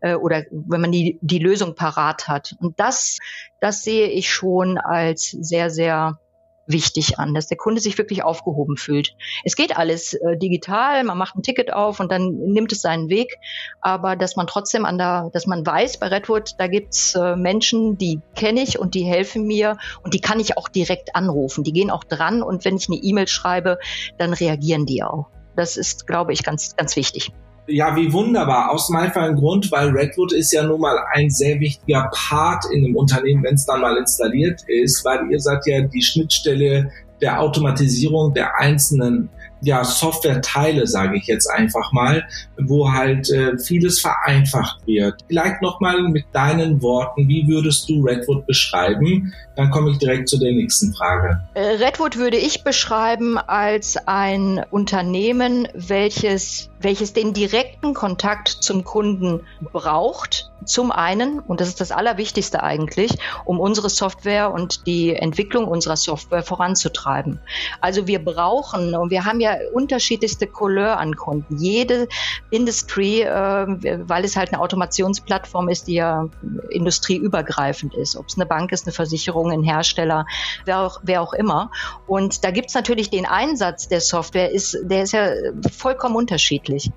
[0.00, 2.54] äh, oder wenn man die, die Lösung parat hat.
[2.60, 3.18] Und das,
[3.60, 6.18] das sehe ich schon als sehr, sehr
[6.66, 9.16] wichtig an, dass der Kunde sich wirklich aufgehoben fühlt.
[9.44, 13.08] Es geht alles äh, digital, man macht ein Ticket auf und dann nimmt es seinen
[13.08, 13.38] Weg,
[13.80, 17.98] aber dass man trotzdem an der, dass man weiß, bei Redwood, da gibt's äh, Menschen,
[17.98, 21.64] die kenne ich und die helfen mir und die kann ich auch direkt anrufen.
[21.64, 23.78] Die gehen auch dran und wenn ich eine E-Mail schreibe,
[24.18, 25.26] dann reagieren die auch.
[25.56, 27.32] Das ist, glaube ich, ganz, ganz wichtig.
[27.70, 28.70] Ja, wie wunderbar.
[28.72, 32.96] Aus einfachen Grund, weil Redwood ist ja nun mal ein sehr wichtiger Part in dem
[32.96, 38.34] Unternehmen, wenn es dann mal installiert ist, weil ihr seid ja die Schnittstelle der Automatisierung
[38.34, 39.28] der einzelnen
[39.62, 42.26] ja, Softwareteile, sage ich jetzt einfach mal,
[42.58, 45.20] wo halt äh, vieles vereinfacht wird.
[45.26, 49.32] Vielleicht nochmal mit deinen Worten, wie würdest du Redwood beschreiben?
[49.56, 51.40] Dann komme ich direkt zu der nächsten Frage.
[51.54, 59.46] Äh, Redwood würde ich beschreiben als ein Unternehmen, welches, welches den direkten Kontakt zum Kunden
[59.72, 60.50] braucht.
[60.66, 63.16] Zum einen, und das ist das Allerwichtigste eigentlich,
[63.46, 67.40] um unsere Software und die Entwicklung unserer Software voranzutreiben.
[67.80, 71.56] Also wir brauchen, und wir haben ja unterschiedlichste Couleur an Kunden.
[71.56, 72.08] Jede
[72.50, 73.66] Industrie, äh,
[74.06, 76.28] weil es halt eine Automationsplattform ist, die ja
[76.68, 78.16] industrieübergreifend ist.
[78.16, 80.26] Ob es eine Bank ist, eine Versicherung, ein Hersteller,
[80.66, 81.70] wer auch, wer auch immer.
[82.06, 85.30] Und da gibt's natürlich den Einsatz der Software, ist, der ist ja
[85.72, 86.90] vollkommen unterschiedlich.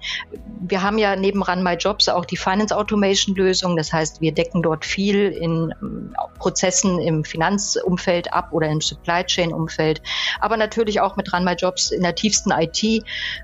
[0.74, 3.78] Wir haben ja neben Run My Jobs auch die Finance Automation Lösung.
[3.78, 9.24] Das heißt, wir decken dort viel in ähm, Prozessen im Finanzumfeld ab oder im Supply
[9.24, 10.02] Chain Umfeld,
[10.40, 12.82] aber natürlich auch mit Run My Jobs in der tiefsten IT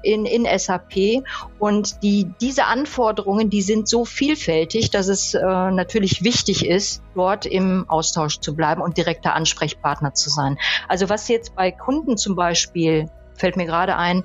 [0.01, 1.23] in, in SAP.
[1.59, 7.45] Und die, diese Anforderungen, die sind so vielfältig, dass es äh, natürlich wichtig ist, dort
[7.45, 10.57] im Austausch zu bleiben und direkter Ansprechpartner zu sein.
[10.87, 13.05] Also was jetzt bei Kunden zum Beispiel
[13.39, 14.23] fällt mir gerade ein,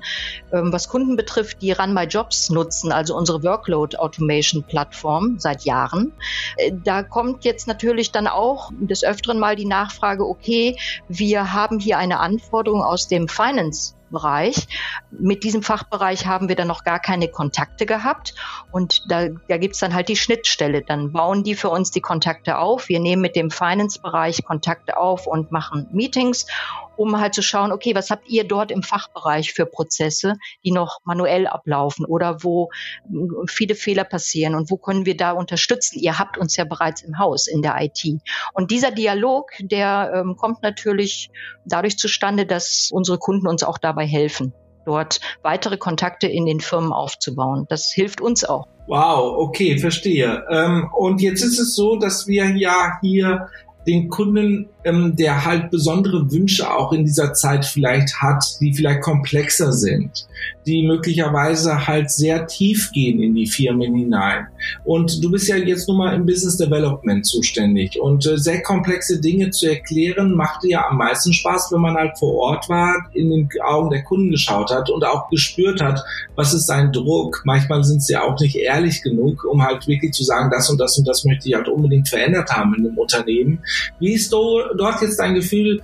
[0.51, 5.63] ähm, was Kunden betrifft, die Run My Jobs nutzen, also unsere Workload Automation Plattform seit
[5.63, 6.13] Jahren.
[6.57, 11.79] Äh, da kommt jetzt natürlich dann auch des Öfteren mal die Nachfrage, okay, wir haben
[11.79, 14.67] hier eine Anforderung aus dem Finance Bereich.
[15.11, 18.33] Mit diesem Fachbereich haben wir dann noch gar keine Kontakte gehabt
[18.71, 20.81] und da, da gibt's dann halt die Schnittstelle.
[20.81, 22.87] Dann bauen die für uns die Kontakte auf.
[22.87, 26.45] Wir nehmen mit dem Finance-Bereich Kontakte auf und machen Meetings
[26.97, 30.99] um halt zu schauen, okay, was habt ihr dort im Fachbereich für Prozesse, die noch
[31.03, 32.69] manuell ablaufen oder wo
[33.07, 35.99] hm, viele Fehler passieren und wo können wir da unterstützen?
[35.99, 38.21] Ihr habt uns ja bereits im Haus in der IT.
[38.53, 41.29] Und dieser Dialog, der ähm, kommt natürlich
[41.65, 44.53] dadurch zustande, dass unsere Kunden uns auch dabei helfen
[44.85, 47.65] dort weitere Kontakte in den Firmen aufzubauen.
[47.69, 48.67] Das hilft uns auch.
[48.87, 50.45] Wow, okay, verstehe.
[50.49, 53.49] Ähm, und jetzt ist es so, dass wir ja hier
[53.87, 59.01] den Kunden, ähm, der halt besondere Wünsche auch in dieser Zeit vielleicht hat, die vielleicht
[59.01, 60.27] komplexer sind,
[60.65, 64.47] die möglicherweise halt sehr tief gehen in die Firmen hinein.
[64.83, 69.19] Und du bist ja jetzt nun mal im Business Development zuständig und äh, sehr komplexe
[69.19, 73.29] Dinge zu erklären macht ja am meisten Spaß, wenn man halt vor Ort war, in
[73.29, 76.03] den Augen der Kunden geschaut hat und auch gespürt hat,
[76.35, 77.41] was ist sein Druck.
[77.45, 80.97] Manchmal sind sie auch nicht ehrlich genug, um halt wirklich zu sagen, das und das
[80.97, 83.63] und das möchte ich halt unbedingt verändert haben in einem Unternehmen.
[83.99, 85.81] Wie ist dort jetzt dein Gefühl,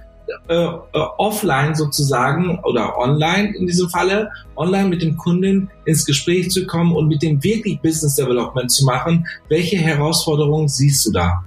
[0.47, 0.80] äh, äh,
[1.17, 6.95] offline sozusagen oder online in diesem Falle, online mit dem Kunden ins Gespräch zu kommen
[6.95, 9.27] und mit dem wirklich Business Development zu machen.
[9.49, 11.43] Welche Herausforderungen siehst du da?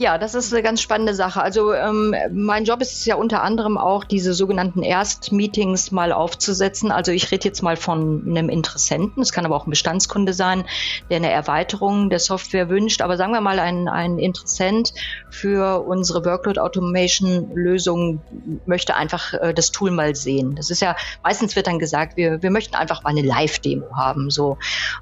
[0.00, 1.42] Ja, das ist eine ganz spannende Sache.
[1.42, 6.92] Also ähm, mein Job ist es ja unter anderem auch, diese sogenannten Erstmeetings mal aufzusetzen.
[6.92, 10.64] Also ich rede jetzt mal von einem Interessenten, es kann aber auch ein Bestandskunde sein,
[11.10, 13.02] der eine Erweiterung der Software wünscht.
[13.02, 14.94] Aber sagen wir mal, ein, ein Interessent
[15.30, 18.20] für unsere Workload Automation Lösung
[18.66, 20.54] möchte einfach äh, das Tool mal sehen.
[20.54, 24.30] Das ist ja, meistens wird dann gesagt, wir, wir möchten einfach mal eine Live-Demo haben.
[24.30, 24.58] so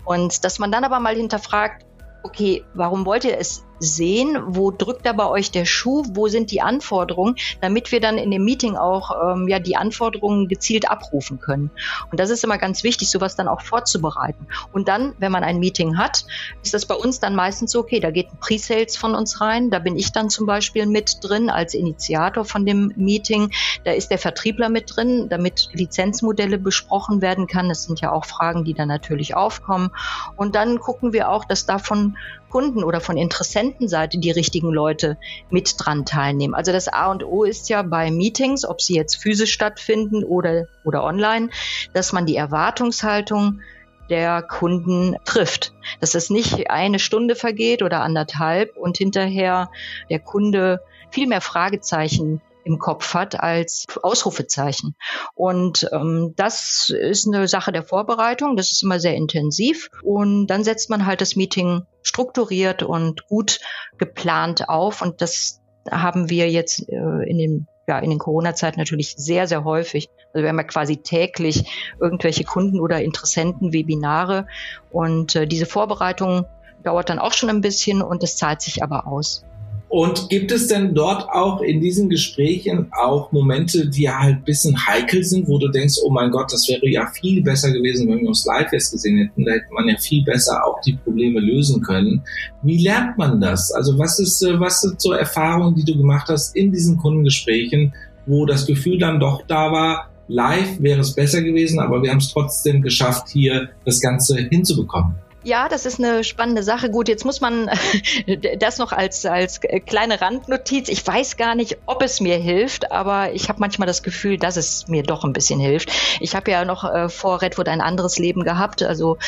[0.06, 1.84] Und dass man dann aber mal hinterfragt,
[2.22, 6.50] okay, warum wollt ihr es sehen, wo drückt da bei euch der Schuh, wo sind
[6.50, 11.40] die Anforderungen, damit wir dann in dem Meeting auch ähm, ja die Anforderungen gezielt abrufen
[11.40, 11.70] können.
[12.10, 14.46] Und das ist immer ganz wichtig, sowas dann auch vorzubereiten.
[14.72, 16.24] Und dann, wenn man ein Meeting hat,
[16.62, 19.70] ist das bei uns dann meistens so, okay, da geht ein Pre-Sales von uns rein,
[19.70, 23.50] da bin ich dann zum Beispiel mit drin als Initiator von dem Meeting,
[23.84, 27.68] da ist der Vertriebler mit drin, damit Lizenzmodelle besprochen werden kann.
[27.68, 29.90] Das sind ja auch Fragen, die dann natürlich aufkommen.
[30.36, 32.16] Und dann gucken wir auch, dass davon
[32.50, 35.18] Kunden oder von Interessentenseite die richtigen Leute
[35.50, 36.54] mit dran teilnehmen.
[36.54, 40.66] Also das A und O ist ja bei Meetings, ob sie jetzt physisch stattfinden oder,
[40.84, 41.50] oder online,
[41.92, 43.60] dass man die Erwartungshaltung
[44.08, 45.72] der Kunden trifft.
[46.00, 49.70] Dass es nicht eine Stunde vergeht oder anderthalb und hinterher
[50.10, 50.80] der Kunde
[51.10, 54.96] viel mehr Fragezeichen im Kopf hat als Ausrufezeichen.
[55.34, 58.56] Und ähm, das ist eine Sache der Vorbereitung.
[58.56, 59.88] Das ist immer sehr intensiv.
[60.02, 63.60] Und dann setzt man halt das Meeting strukturiert und gut
[63.98, 65.00] geplant auf.
[65.00, 69.62] Und das haben wir jetzt äh, in den ja, in den Corona-Zeiten natürlich sehr, sehr
[69.62, 70.08] häufig.
[70.32, 74.48] Also wir haben ja quasi täglich irgendwelche Kunden oder Interessenten, Webinare
[74.90, 76.46] und äh, diese Vorbereitung
[76.82, 79.44] dauert dann auch schon ein bisschen und es zahlt sich aber aus.
[79.88, 84.86] Und gibt es denn dort auch in diesen Gesprächen auch Momente, die halt ein bisschen
[84.86, 88.20] heikel sind, wo du denkst, oh mein Gott, das wäre ja viel besser gewesen, wenn
[88.20, 89.44] wir uns live jetzt gesehen hätten.
[89.44, 92.22] Da hätte man ja viel besser auch die Probleme lösen können.
[92.62, 93.70] Wie lernt man das?
[93.70, 97.94] Also was ist, äh, was sind so Erfahrungen, die du gemacht hast in diesen Kundengesprächen,
[98.26, 102.18] wo das Gefühl dann doch da war, live wäre es besser gewesen, aber wir haben
[102.18, 105.14] es trotzdem geschafft, hier das Ganze hinzubekommen?
[105.46, 106.90] Ja, das ist eine spannende Sache.
[106.90, 107.70] Gut, jetzt muss man
[108.58, 110.88] das noch als, als kleine Randnotiz.
[110.88, 114.56] Ich weiß gar nicht, ob es mir hilft, aber ich habe manchmal das Gefühl, dass
[114.56, 115.92] es mir doch ein bisschen hilft.
[116.18, 119.18] Ich habe ja noch äh, vor Redwood ein anderes Leben gehabt, also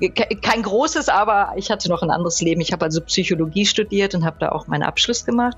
[0.00, 0.10] äh,
[0.42, 2.60] kein großes, aber ich hatte noch ein anderes Leben.
[2.60, 5.56] Ich habe also Psychologie studiert und habe da auch meinen Abschluss gemacht.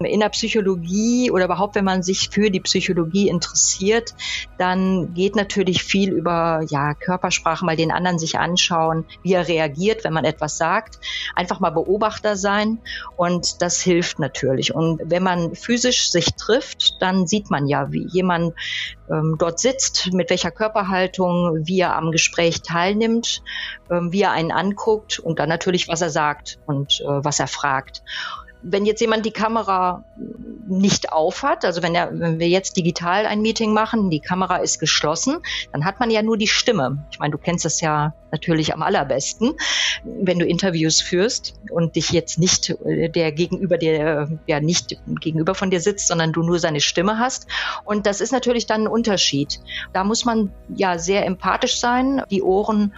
[0.00, 4.16] Und in der Psychologie oder überhaupt, wenn man sich für die Psychologie interessiert,
[4.58, 9.48] dann geht natürlich viel über ja Körpersprache, mal den anderen sich anschauen anschauen, wie er
[9.48, 10.98] reagiert, wenn man etwas sagt.
[11.34, 12.78] Einfach mal Beobachter sein
[13.16, 14.74] und das hilft natürlich.
[14.74, 18.54] Und wenn man physisch sich trifft, dann sieht man ja, wie jemand
[19.10, 23.42] ähm, dort sitzt, mit welcher Körperhaltung, wie er am Gespräch teilnimmt,
[23.90, 27.48] ähm, wie er einen anguckt und dann natürlich, was er sagt und äh, was er
[27.48, 28.02] fragt
[28.62, 30.04] wenn jetzt jemand die Kamera
[30.68, 34.78] nicht aufhat, also wenn, er, wenn wir jetzt digital ein Meeting machen, die Kamera ist
[34.78, 35.38] geschlossen,
[35.72, 37.04] dann hat man ja nur die Stimme.
[37.10, 39.54] Ich meine, du kennst das ja natürlich am allerbesten,
[40.04, 45.54] wenn du Interviews führst und dich jetzt nicht äh, der gegenüber dir, ja nicht gegenüber
[45.54, 47.48] von dir sitzt, sondern du nur seine Stimme hast.
[47.84, 49.60] Und das ist natürlich dann ein Unterschied.
[49.92, 52.94] Da muss man ja sehr empathisch sein, die Ohren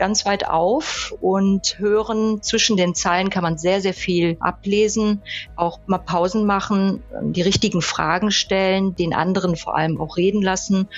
[0.00, 2.42] ganz weit auf und hören.
[2.42, 5.22] Zwischen den Zeilen kann man sehr, sehr viel ablesen,
[5.56, 10.88] auch mal Pausen machen, die richtigen Fragen stellen, den anderen vor allem auch reden lassen.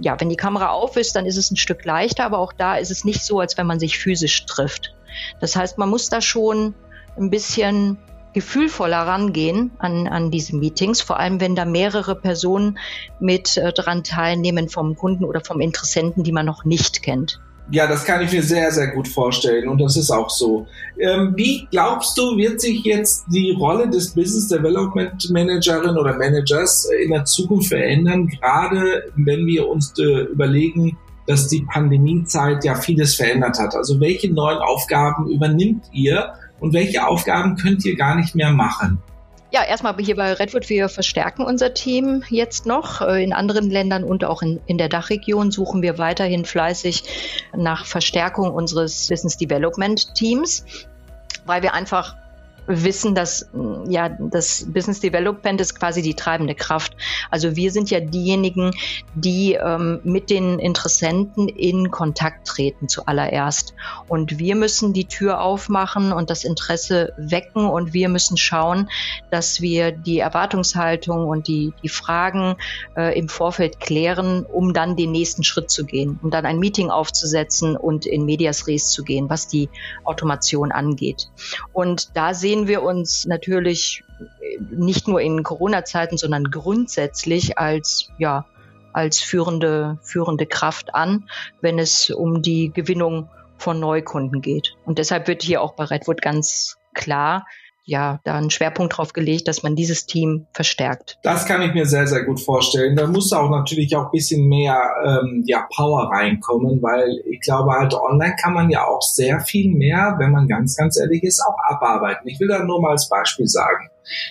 [0.00, 2.76] Ja, wenn die Kamera auf ist, dann ist es ein Stück leichter, aber auch da
[2.76, 4.94] ist es nicht so, als wenn man sich physisch trifft.
[5.40, 6.74] Das heißt, man muss da schon
[7.18, 7.98] ein bisschen
[8.32, 12.78] gefühlvoller rangehen an, an diese Meetings, vor allem wenn da mehrere Personen
[13.18, 17.40] mit äh, dran teilnehmen vom Kunden oder vom Interessenten, die man noch nicht kennt.
[17.72, 20.66] Ja, das kann ich mir sehr, sehr gut vorstellen und das ist auch so.
[20.98, 26.86] Ähm, wie glaubst du, wird sich jetzt die Rolle des Business Development Managerin oder Managers
[27.02, 33.14] in der Zukunft verändern, gerade wenn wir uns äh, überlegen, dass die Pandemiezeit ja vieles
[33.14, 33.74] verändert hat.
[33.74, 39.02] Also welche neuen Aufgaben übernimmt ihr und welche Aufgaben könnt ihr gar nicht mehr machen?
[39.52, 43.02] Ja, erstmal hier bei Redwood, wir verstärken unser Team jetzt noch.
[43.02, 47.04] Äh, in anderen Ländern und auch in, in der Dachregion suchen wir weiterhin fleißig
[47.54, 50.64] nach Verstärkung unseres Business Development Teams,
[51.44, 52.16] weil wir einfach
[52.66, 53.48] wissen, dass
[53.88, 56.96] ja das Business Development ist quasi die treibende Kraft.
[57.30, 58.72] Also wir sind ja diejenigen,
[59.14, 63.74] die ähm, mit den Interessenten in Kontakt treten zuallererst.
[64.08, 68.88] Und wir müssen die Tür aufmachen und das Interesse wecken und wir müssen schauen,
[69.30, 72.56] dass wir die Erwartungshaltung und die, die Fragen
[72.96, 76.90] äh, im Vorfeld klären, um dann den nächsten Schritt zu gehen, um dann ein Meeting
[76.90, 79.68] aufzusetzen und in Medias Res zu gehen, was die
[80.04, 81.30] Automation angeht.
[81.72, 84.04] Und da sehen sehen wir uns natürlich
[84.58, 88.44] nicht nur in Corona-Zeiten, sondern grundsätzlich als, ja,
[88.92, 91.30] als führende, führende Kraft an,
[91.62, 94.74] wenn es um die Gewinnung von Neukunden geht.
[94.84, 97.46] Und deshalb wird hier auch bei Redwood ganz klar
[97.84, 101.18] ja, da einen Schwerpunkt drauf gelegt, dass man dieses Team verstärkt.
[101.22, 102.94] Das kann ich mir sehr, sehr gut vorstellen.
[102.94, 107.72] Da muss auch natürlich auch ein bisschen mehr ähm, ja, Power reinkommen, weil ich glaube
[107.72, 111.42] halt online kann man ja auch sehr viel mehr, wenn man ganz, ganz ehrlich ist,
[111.44, 112.28] auch abarbeiten.
[112.28, 113.88] Ich will da nur mal als Beispiel sagen.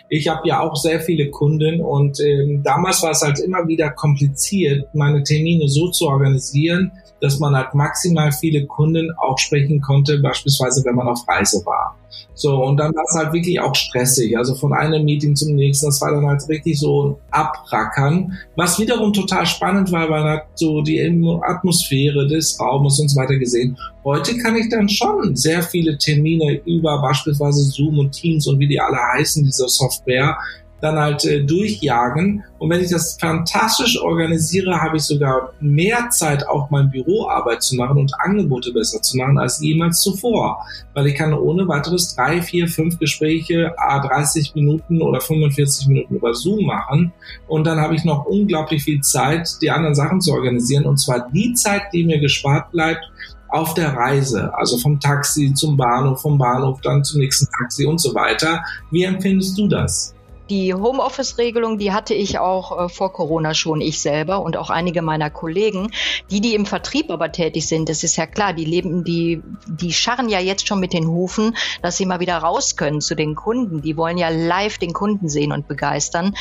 [0.09, 3.89] Ich habe ja auch sehr viele Kunden und ähm, damals war es halt immer wieder
[3.89, 10.19] kompliziert, meine Termine so zu organisieren, dass man halt maximal viele Kunden auch sprechen konnte,
[10.19, 11.95] beispielsweise wenn man auf Reise war.
[12.34, 14.38] So, und dann war es halt wirklich auch stressig.
[14.38, 18.79] Also von einem Meeting zum nächsten, das war dann halt richtig so ein Abrackern, was
[18.79, 20.99] wiederum total spannend war, weil halt so die
[21.43, 23.77] Atmosphäre des Raumes und so weiter gesehen.
[24.03, 28.67] Heute kann ich dann schon sehr viele Termine über beispielsweise Zoom und Teams und wie
[28.67, 30.38] die alle heißen, diese Software,
[30.81, 32.43] dann halt äh, durchjagen.
[32.59, 37.75] Und wenn ich das fantastisch organisiere, habe ich sogar mehr Zeit, auch mein Büroarbeit zu
[37.75, 40.65] machen und Angebote besser zu machen als jemals zuvor.
[40.93, 46.15] Weil ich kann ohne weiteres drei, vier, fünf Gespräche, a 30 Minuten oder 45 Minuten
[46.15, 47.13] über Zoom machen.
[47.47, 50.85] Und dann habe ich noch unglaublich viel Zeit, die anderen Sachen zu organisieren.
[50.85, 53.05] Und zwar die Zeit, die mir gespart bleibt,
[53.51, 57.99] auf der Reise, also vom Taxi zum Bahnhof, vom Bahnhof dann zum nächsten Taxi und
[57.99, 58.63] so weiter.
[58.91, 60.15] Wie empfindest du das?
[60.51, 65.01] Die Homeoffice-Regelung, die hatte ich auch äh, vor Corona schon, ich selber und auch einige
[65.01, 65.93] meiner Kollegen.
[66.29, 69.93] Die, die im Vertrieb aber tätig sind, das ist ja klar, die leben, die, die
[69.93, 73.33] scharren ja jetzt schon mit den Hufen, dass sie mal wieder raus können zu den
[73.33, 73.81] Kunden.
[73.81, 76.35] Die wollen ja live den Kunden sehen und begeistern.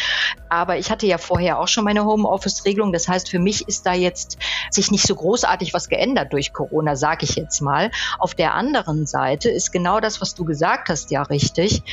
[0.49, 2.92] Aber ich hatte ja vorher auch schon meine Homeoffice-Regelung.
[2.92, 4.38] Das heißt, für mich ist da jetzt
[4.73, 7.92] sich nicht so großartig was geändert durch Corona, sage ich jetzt mal.
[8.18, 11.85] Auf der anderen Seite ist genau das, was du gesagt hast, ja richtig.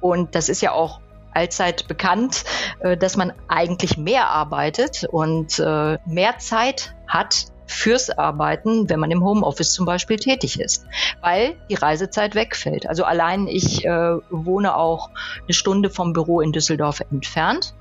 [0.00, 1.00] Und das ist ja auch
[1.38, 2.44] allzeit bekannt,
[2.80, 9.10] äh, dass man eigentlich mehr arbeitet und äh, mehr Zeit hat fürs Arbeiten, wenn man
[9.10, 10.86] im Homeoffice zum Beispiel tätig ist,
[11.20, 12.88] weil die Reisezeit wegfällt.
[12.88, 15.10] Also allein ich äh, wohne auch
[15.42, 17.74] eine Stunde vom Büro in Düsseldorf entfernt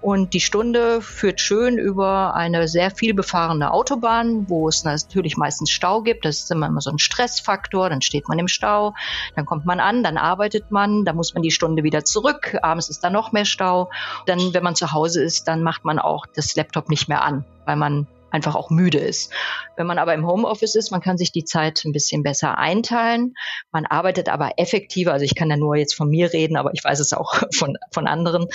[0.00, 5.70] und die Stunde führt schön über eine sehr viel befahrene Autobahn, wo es natürlich meistens
[5.70, 6.24] Stau gibt.
[6.24, 7.88] Das ist immer so ein Stressfaktor.
[7.88, 8.94] Dann steht man im Stau,
[9.36, 12.58] dann kommt man an, dann arbeitet man, dann muss man die Stunde wieder zurück.
[12.62, 13.90] Abends ist da noch mehr Stau.
[14.26, 17.44] Dann, wenn man zu Hause ist, dann macht man auch das Laptop nicht mehr an,
[17.64, 19.32] weil man einfach auch müde ist.
[19.76, 23.34] Wenn man aber im Homeoffice ist, man kann sich die Zeit ein bisschen besser einteilen.
[23.70, 25.12] Man arbeitet aber effektiver.
[25.12, 27.76] Also ich kann ja nur jetzt von mir reden, aber ich weiß es auch von,
[27.92, 28.46] von anderen.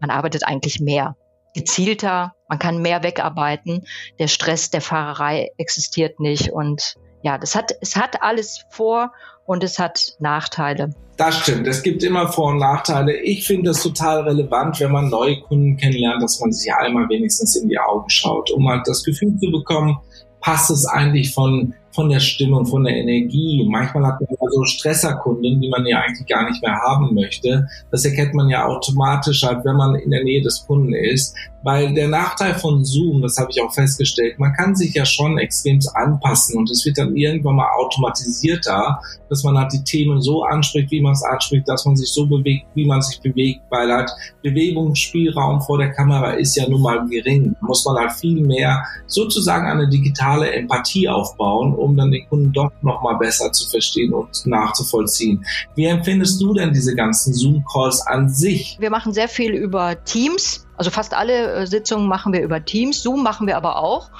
[0.00, 1.16] Man arbeitet eigentlich mehr
[1.54, 3.86] gezielter, man kann mehr wegarbeiten.
[4.18, 9.12] Der Stress der Fahrerei existiert nicht und ja, das hat, es hat alles Vor-
[9.46, 10.90] und es hat Nachteile.
[11.16, 11.66] Das stimmt.
[11.66, 13.16] Es gibt immer Vor- und Nachteile.
[13.16, 17.56] Ich finde es total relevant, wenn man neue Kunden kennenlernt, dass man sich einmal wenigstens
[17.56, 19.96] in die Augen schaut, um halt das Gefühl zu bekommen,
[20.40, 23.66] passt es eigentlich von von der Stimmung, von der Energie.
[23.68, 27.66] Manchmal hat man so Stresserkunden, die man ja eigentlich gar nicht mehr haben möchte.
[27.90, 31.34] Das erkennt man ja automatisch halt, wenn man in der Nähe des Kunden ist.
[31.66, 35.36] Weil der Nachteil von Zoom, das habe ich auch festgestellt, man kann sich ja schon
[35.36, 40.44] extrem anpassen und es wird dann irgendwann mal automatisierter, dass man halt die Themen so
[40.44, 43.92] anspricht, wie man es anspricht, dass man sich so bewegt, wie man sich bewegt, weil
[43.92, 44.08] halt
[44.44, 47.56] Bewegungsspielraum vor der Kamera ist ja nun mal gering.
[47.60, 52.70] Muss man halt viel mehr sozusagen eine digitale Empathie aufbauen, um dann den Kunden doch
[52.82, 55.44] nochmal besser zu verstehen und nachzuvollziehen.
[55.74, 58.76] Wie empfindest du denn diese ganzen Zoom-Calls an sich?
[58.78, 60.65] Wir machen sehr viel über Teams.
[60.76, 63.02] Also fast alle äh, Sitzungen machen wir über Teams.
[63.02, 64.10] Zoom machen wir aber auch.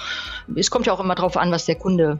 [0.54, 2.18] Es kommt ja auch immer darauf an, was der Kunde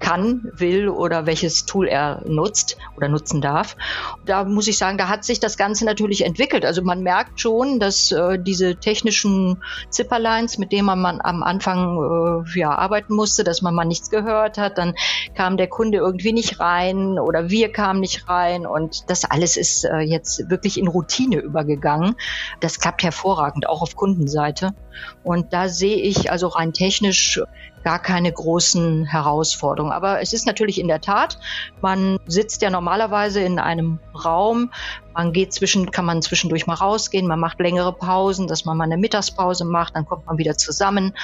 [0.00, 3.76] kann, will oder welches Tool er nutzt oder nutzen darf.
[4.24, 6.64] Da muss ich sagen, da hat sich das Ganze natürlich entwickelt.
[6.64, 12.58] Also man merkt schon, dass äh, diese technischen Zipperlines, mit denen man am Anfang äh,
[12.58, 14.94] ja, arbeiten musste, dass man mal nichts gehört hat, dann
[15.34, 19.84] kam der Kunde irgendwie nicht rein oder wir kamen nicht rein und das alles ist
[19.84, 22.14] äh, jetzt wirklich in Routine übergegangen.
[22.60, 24.74] Das klappt hervorragend, auch auf Kundenseite.
[25.22, 27.40] Und da sehe ich also rein technisch
[27.88, 29.94] gar keine großen Herausforderungen.
[29.94, 31.38] Aber es ist natürlich in der Tat,
[31.80, 34.70] man sitzt ja normalerweise in einem Raum,
[35.14, 38.84] man geht zwischen, kann man zwischendurch mal rausgehen, man macht längere Pausen, dass man mal
[38.84, 41.14] eine Mittagspause macht, dann kommt man wieder zusammen,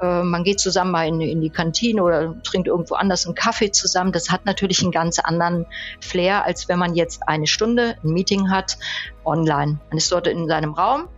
[0.00, 3.70] äh, man geht zusammen mal in, in die Kantine oder trinkt irgendwo anders einen Kaffee
[3.70, 4.12] zusammen.
[4.12, 5.66] Das hat natürlich einen ganz anderen
[6.00, 8.78] Flair, als wenn man jetzt eine Stunde ein Meeting hat
[9.26, 9.80] online.
[9.90, 11.08] Man ist dort in seinem Raum,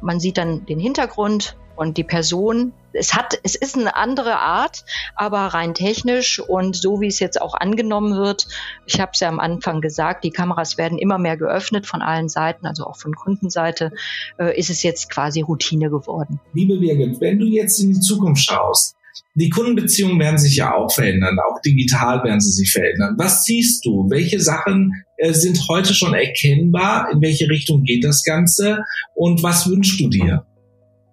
[0.00, 2.72] man sieht dann den Hintergrund und die Person.
[2.92, 7.40] Es hat, es ist eine andere Art, aber rein technisch und so wie es jetzt
[7.40, 8.48] auch angenommen wird.
[8.86, 12.28] Ich habe es ja am Anfang gesagt, die Kameras werden immer mehr geöffnet von allen
[12.28, 13.92] Seiten, also auch von Kundenseite,
[14.38, 16.40] äh, ist es jetzt quasi Routine geworden.
[16.54, 18.96] Liebe Birgit, wenn du jetzt in die Zukunft schaust,
[19.34, 23.16] die Kundenbeziehungen werden sich ja auch verändern, auch digital werden sie sich verändern.
[23.18, 24.08] Was siehst du?
[24.08, 27.10] Welche Sachen äh, sind heute schon erkennbar?
[27.12, 28.78] In welche Richtung geht das Ganze?
[29.14, 30.46] Und was wünschst du dir?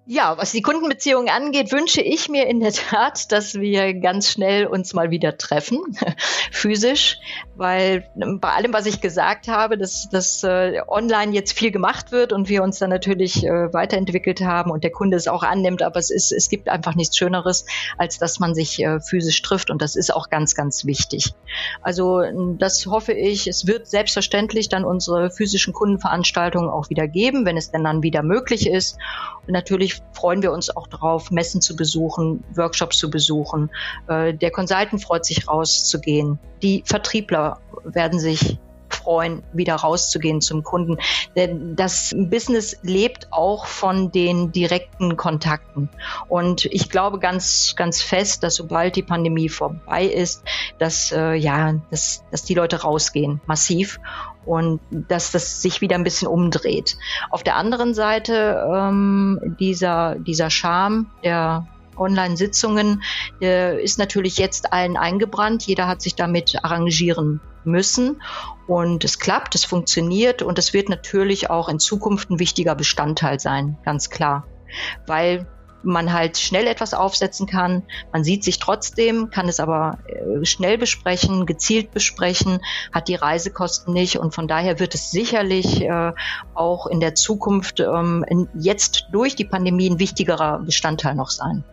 [0.06, 4.68] Ja, was die Kundenbeziehungen angeht, wünsche ich mir in der Tat, dass wir ganz schnell
[4.68, 5.80] uns mal wieder treffen,
[6.52, 7.20] physisch,
[7.56, 12.34] weil bei allem, was ich gesagt habe, dass, dass äh, online jetzt viel gemacht wird
[12.34, 16.02] und wir uns dann natürlich äh, weiterentwickelt haben und der Kunde es auch annimmt, aber
[16.02, 17.66] es ist, es gibt einfach nichts Schöneres,
[17.98, 21.34] als dass man sich äh, physisch trifft und das ist auch ganz, ganz wichtig.
[21.82, 22.24] Also
[22.58, 23.48] das hoffe ich.
[23.48, 28.22] Es wird selbstverständlich dann unsere physischen Kundenveranstaltungen auch wieder geben, wenn es denn dann wieder
[28.22, 28.98] möglich ist.
[29.46, 33.70] Und natürlich freuen wir uns auch darauf, Messen zu besuchen, Workshops zu besuchen.
[34.08, 36.40] Äh, der Consultant freut sich rauszugehen.
[36.62, 38.58] Die Vertriebler werden sich
[38.94, 40.98] freuen, wieder rauszugehen zum Kunden.
[41.36, 45.90] Denn das Business lebt auch von den direkten Kontakten.
[46.30, 50.44] Und ich glaube ganz, ganz fest, dass sobald die Pandemie vorbei ist,
[50.78, 54.00] dass, äh, ja, dass, dass die Leute rausgehen, massiv
[54.46, 56.98] und dass das sich wieder ein bisschen umdreht.
[57.30, 63.04] Auf der anderen Seite ähm, dieser, dieser Charme der Online-Sitzungen
[63.42, 65.64] der ist natürlich jetzt allen eingebrannt.
[65.64, 68.22] Jeder hat sich damit arrangieren müssen.
[68.68, 73.40] Und es klappt, es funktioniert und es wird natürlich auch in Zukunft ein wichtiger Bestandteil
[73.40, 74.48] sein, ganz klar.
[75.06, 75.48] Weil
[75.84, 77.84] man halt schnell etwas aufsetzen kann.
[78.12, 82.60] Man sieht sich trotzdem, kann es aber äh, schnell besprechen, gezielt besprechen,
[82.92, 86.12] hat die Reisekosten nicht und von daher wird es sicherlich äh,
[86.54, 91.64] auch in der Zukunft ähm, jetzt durch die Pandemie ein wichtigerer Bestandteil noch sein.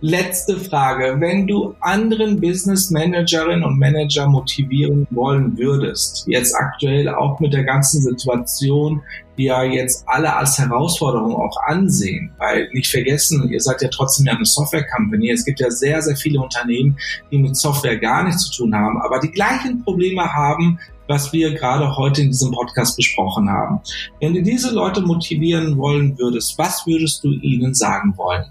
[0.00, 1.16] Letzte Frage.
[1.18, 7.64] Wenn du anderen Business Managerinnen und Manager motivieren wollen würdest, jetzt aktuell auch mit der
[7.64, 9.02] ganzen Situation,
[9.38, 14.32] ja jetzt alle als Herausforderung auch ansehen, weil nicht vergessen, ihr seid ja trotzdem ja
[14.32, 15.30] eine Software Company.
[15.30, 16.98] Es gibt ja sehr, sehr viele Unternehmen,
[17.30, 20.78] die mit Software gar nichts zu tun haben, aber die gleichen Probleme haben,
[21.08, 23.80] was wir gerade heute in diesem Podcast besprochen haben.
[24.20, 28.44] Wenn du diese Leute motivieren wollen würdest, was würdest du ihnen sagen wollen?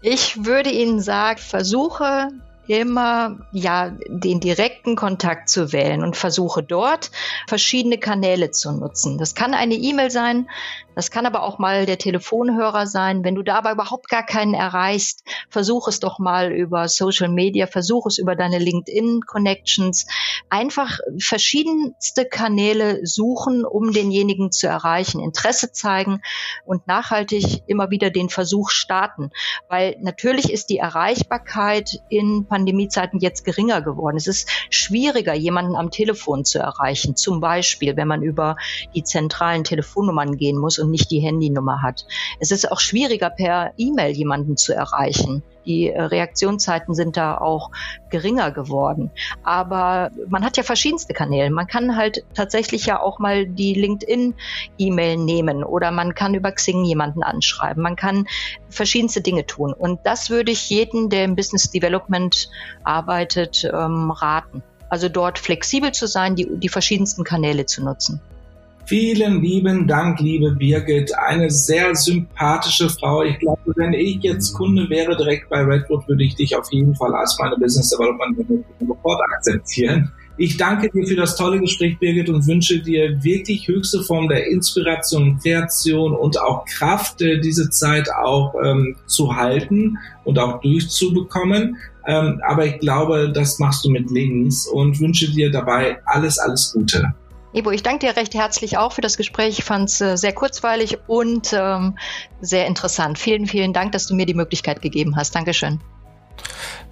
[0.00, 2.28] Ich würde Ihnen sagen, versuche
[2.68, 7.10] immer ja den direkten Kontakt zu wählen und versuche dort
[7.46, 9.18] verschiedene Kanäle zu nutzen.
[9.18, 10.48] Das kann eine E-Mail sein,
[10.98, 13.22] das kann aber auch mal der Telefonhörer sein.
[13.22, 17.68] Wenn du da aber überhaupt gar keinen erreichst, versuch es doch mal über Social Media,
[17.68, 20.08] versuch es über deine LinkedIn Connections.
[20.50, 26.20] Einfach verschiedenste Kanäle suchen, um denjenigen zu erreichen, Interesse zeigen
[26.64, 29.30] und nachhaltig immer wieder den Versuch starten.
[29.68, 34.16] Weil natürlich ist die Erreichbarkeit in Pandemiezeiten jetzt geringer geworden.
[34.16, 37.14] Es ist schwieriger, jemanden am Telefon zu erreichen.
[37.14, 38.56] Zum Beispiel, wenn man über
[38.96, 42.06] die zentralen Telefonnummern gehen muss und nicht die Handynummer hat.
[42.40, 45.42] Es ist auch schwieriger, per E-Mail jemanden zu erreichen.
[45.66, 47.70] Die äh, Reaktionszeiten sind da auch
[48.10, 49.10] geringer geworden.
[49.42, 51.50] Aber man hat ja verschiedenste Kanäle.
[51.50, 56.84] Man kann halt tatsächlich ja auch mal die LinkedIn-E-Mail nehmen oder man kann über Xing
[56.84, 57.82] jemanden anschreiben.
[57.82, 58.26] Man kann
[58.70, 59.74] verschiedenste Dinge tun.
[59.74, 62.48] Und das würde ich jedem, der im Business Development
[62.82, 64.62] arbeitet, ähm, raten.
[64.88, 68.22] Also dort flexibel zu sein, die, die verschiedensten Kanäle zu nutzen.
[68.88, 71.12] Vielen lieben Dank, liebe Birgit.
[71.18, 73.22] Eine sehr sympathische Frau.
[73.22, 76.94] Ich glaube, wenn ich jetzt Kunde wäre direkt bei Redwood, würde ich dich auf jeden
[76.94, 80.10] Fall als meine Business Development sofort akzeptieren.
[80.38, 84.46] Ich danke dir für das tolle Gespräch, Birgit, und wünsche dir wirklich höchste Form der
[84.46, 91.76] Inspiration, Kreation und auch Kraft, äh, diese Zeit auch ähm, zu halten und auch durchzubekommen.
[92.06, 96.72] Ähm, aber ich glaube, das machst du mit links und wünsche dir dabei alles, alles
[96.72, 97.12] Gute.
[97.52, 99.58] Ivo, ich danke dir recht herzlich auch für das Gespräch.
[99.58, 101.96] Ich fand es äh, sehr kurzweilig und ähm,
[102.40, 103.18] sehr interessant.
[103.18, 105.34] Vielen, vielen Dank, dass du mir die Möglichkeit gegeben hast.
[105.34, 105.80] Dankeschön.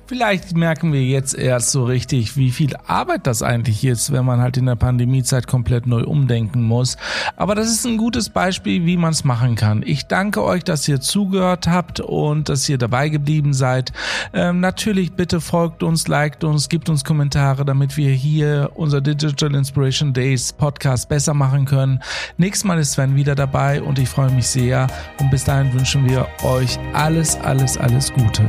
[0.09, 4.41] Vielleicht merken wir jetzt erst so richtig, wie viel Arbeit das eigentlich ist, wenn man
[4.41, 6.97] halt in der Pandemiezeit komplett neu umdenken muss.
[7.35, 9.83] Aber das ist ein gutes Beispiel, wie man es machen kann.
[9.85, 13.93] Ich danke euch, dass ihr zugehört habt und dass ihr dabei geblieben seid.
[14.33, 19.57] Ähm, natürlich bitte folgt uns, liked uns, gibt uns Kommentare, damit wir hier unser Digital
[19.57, 22.01] Inspiration Days Podcast besser machen können.
[22.37, 24.87] Nächstes Mal ist Sven wieder dabei und ich freue mich sehr.
[25.19, 28.47] Und bis dahin wünschen wir euch alles, alles, alles Gute.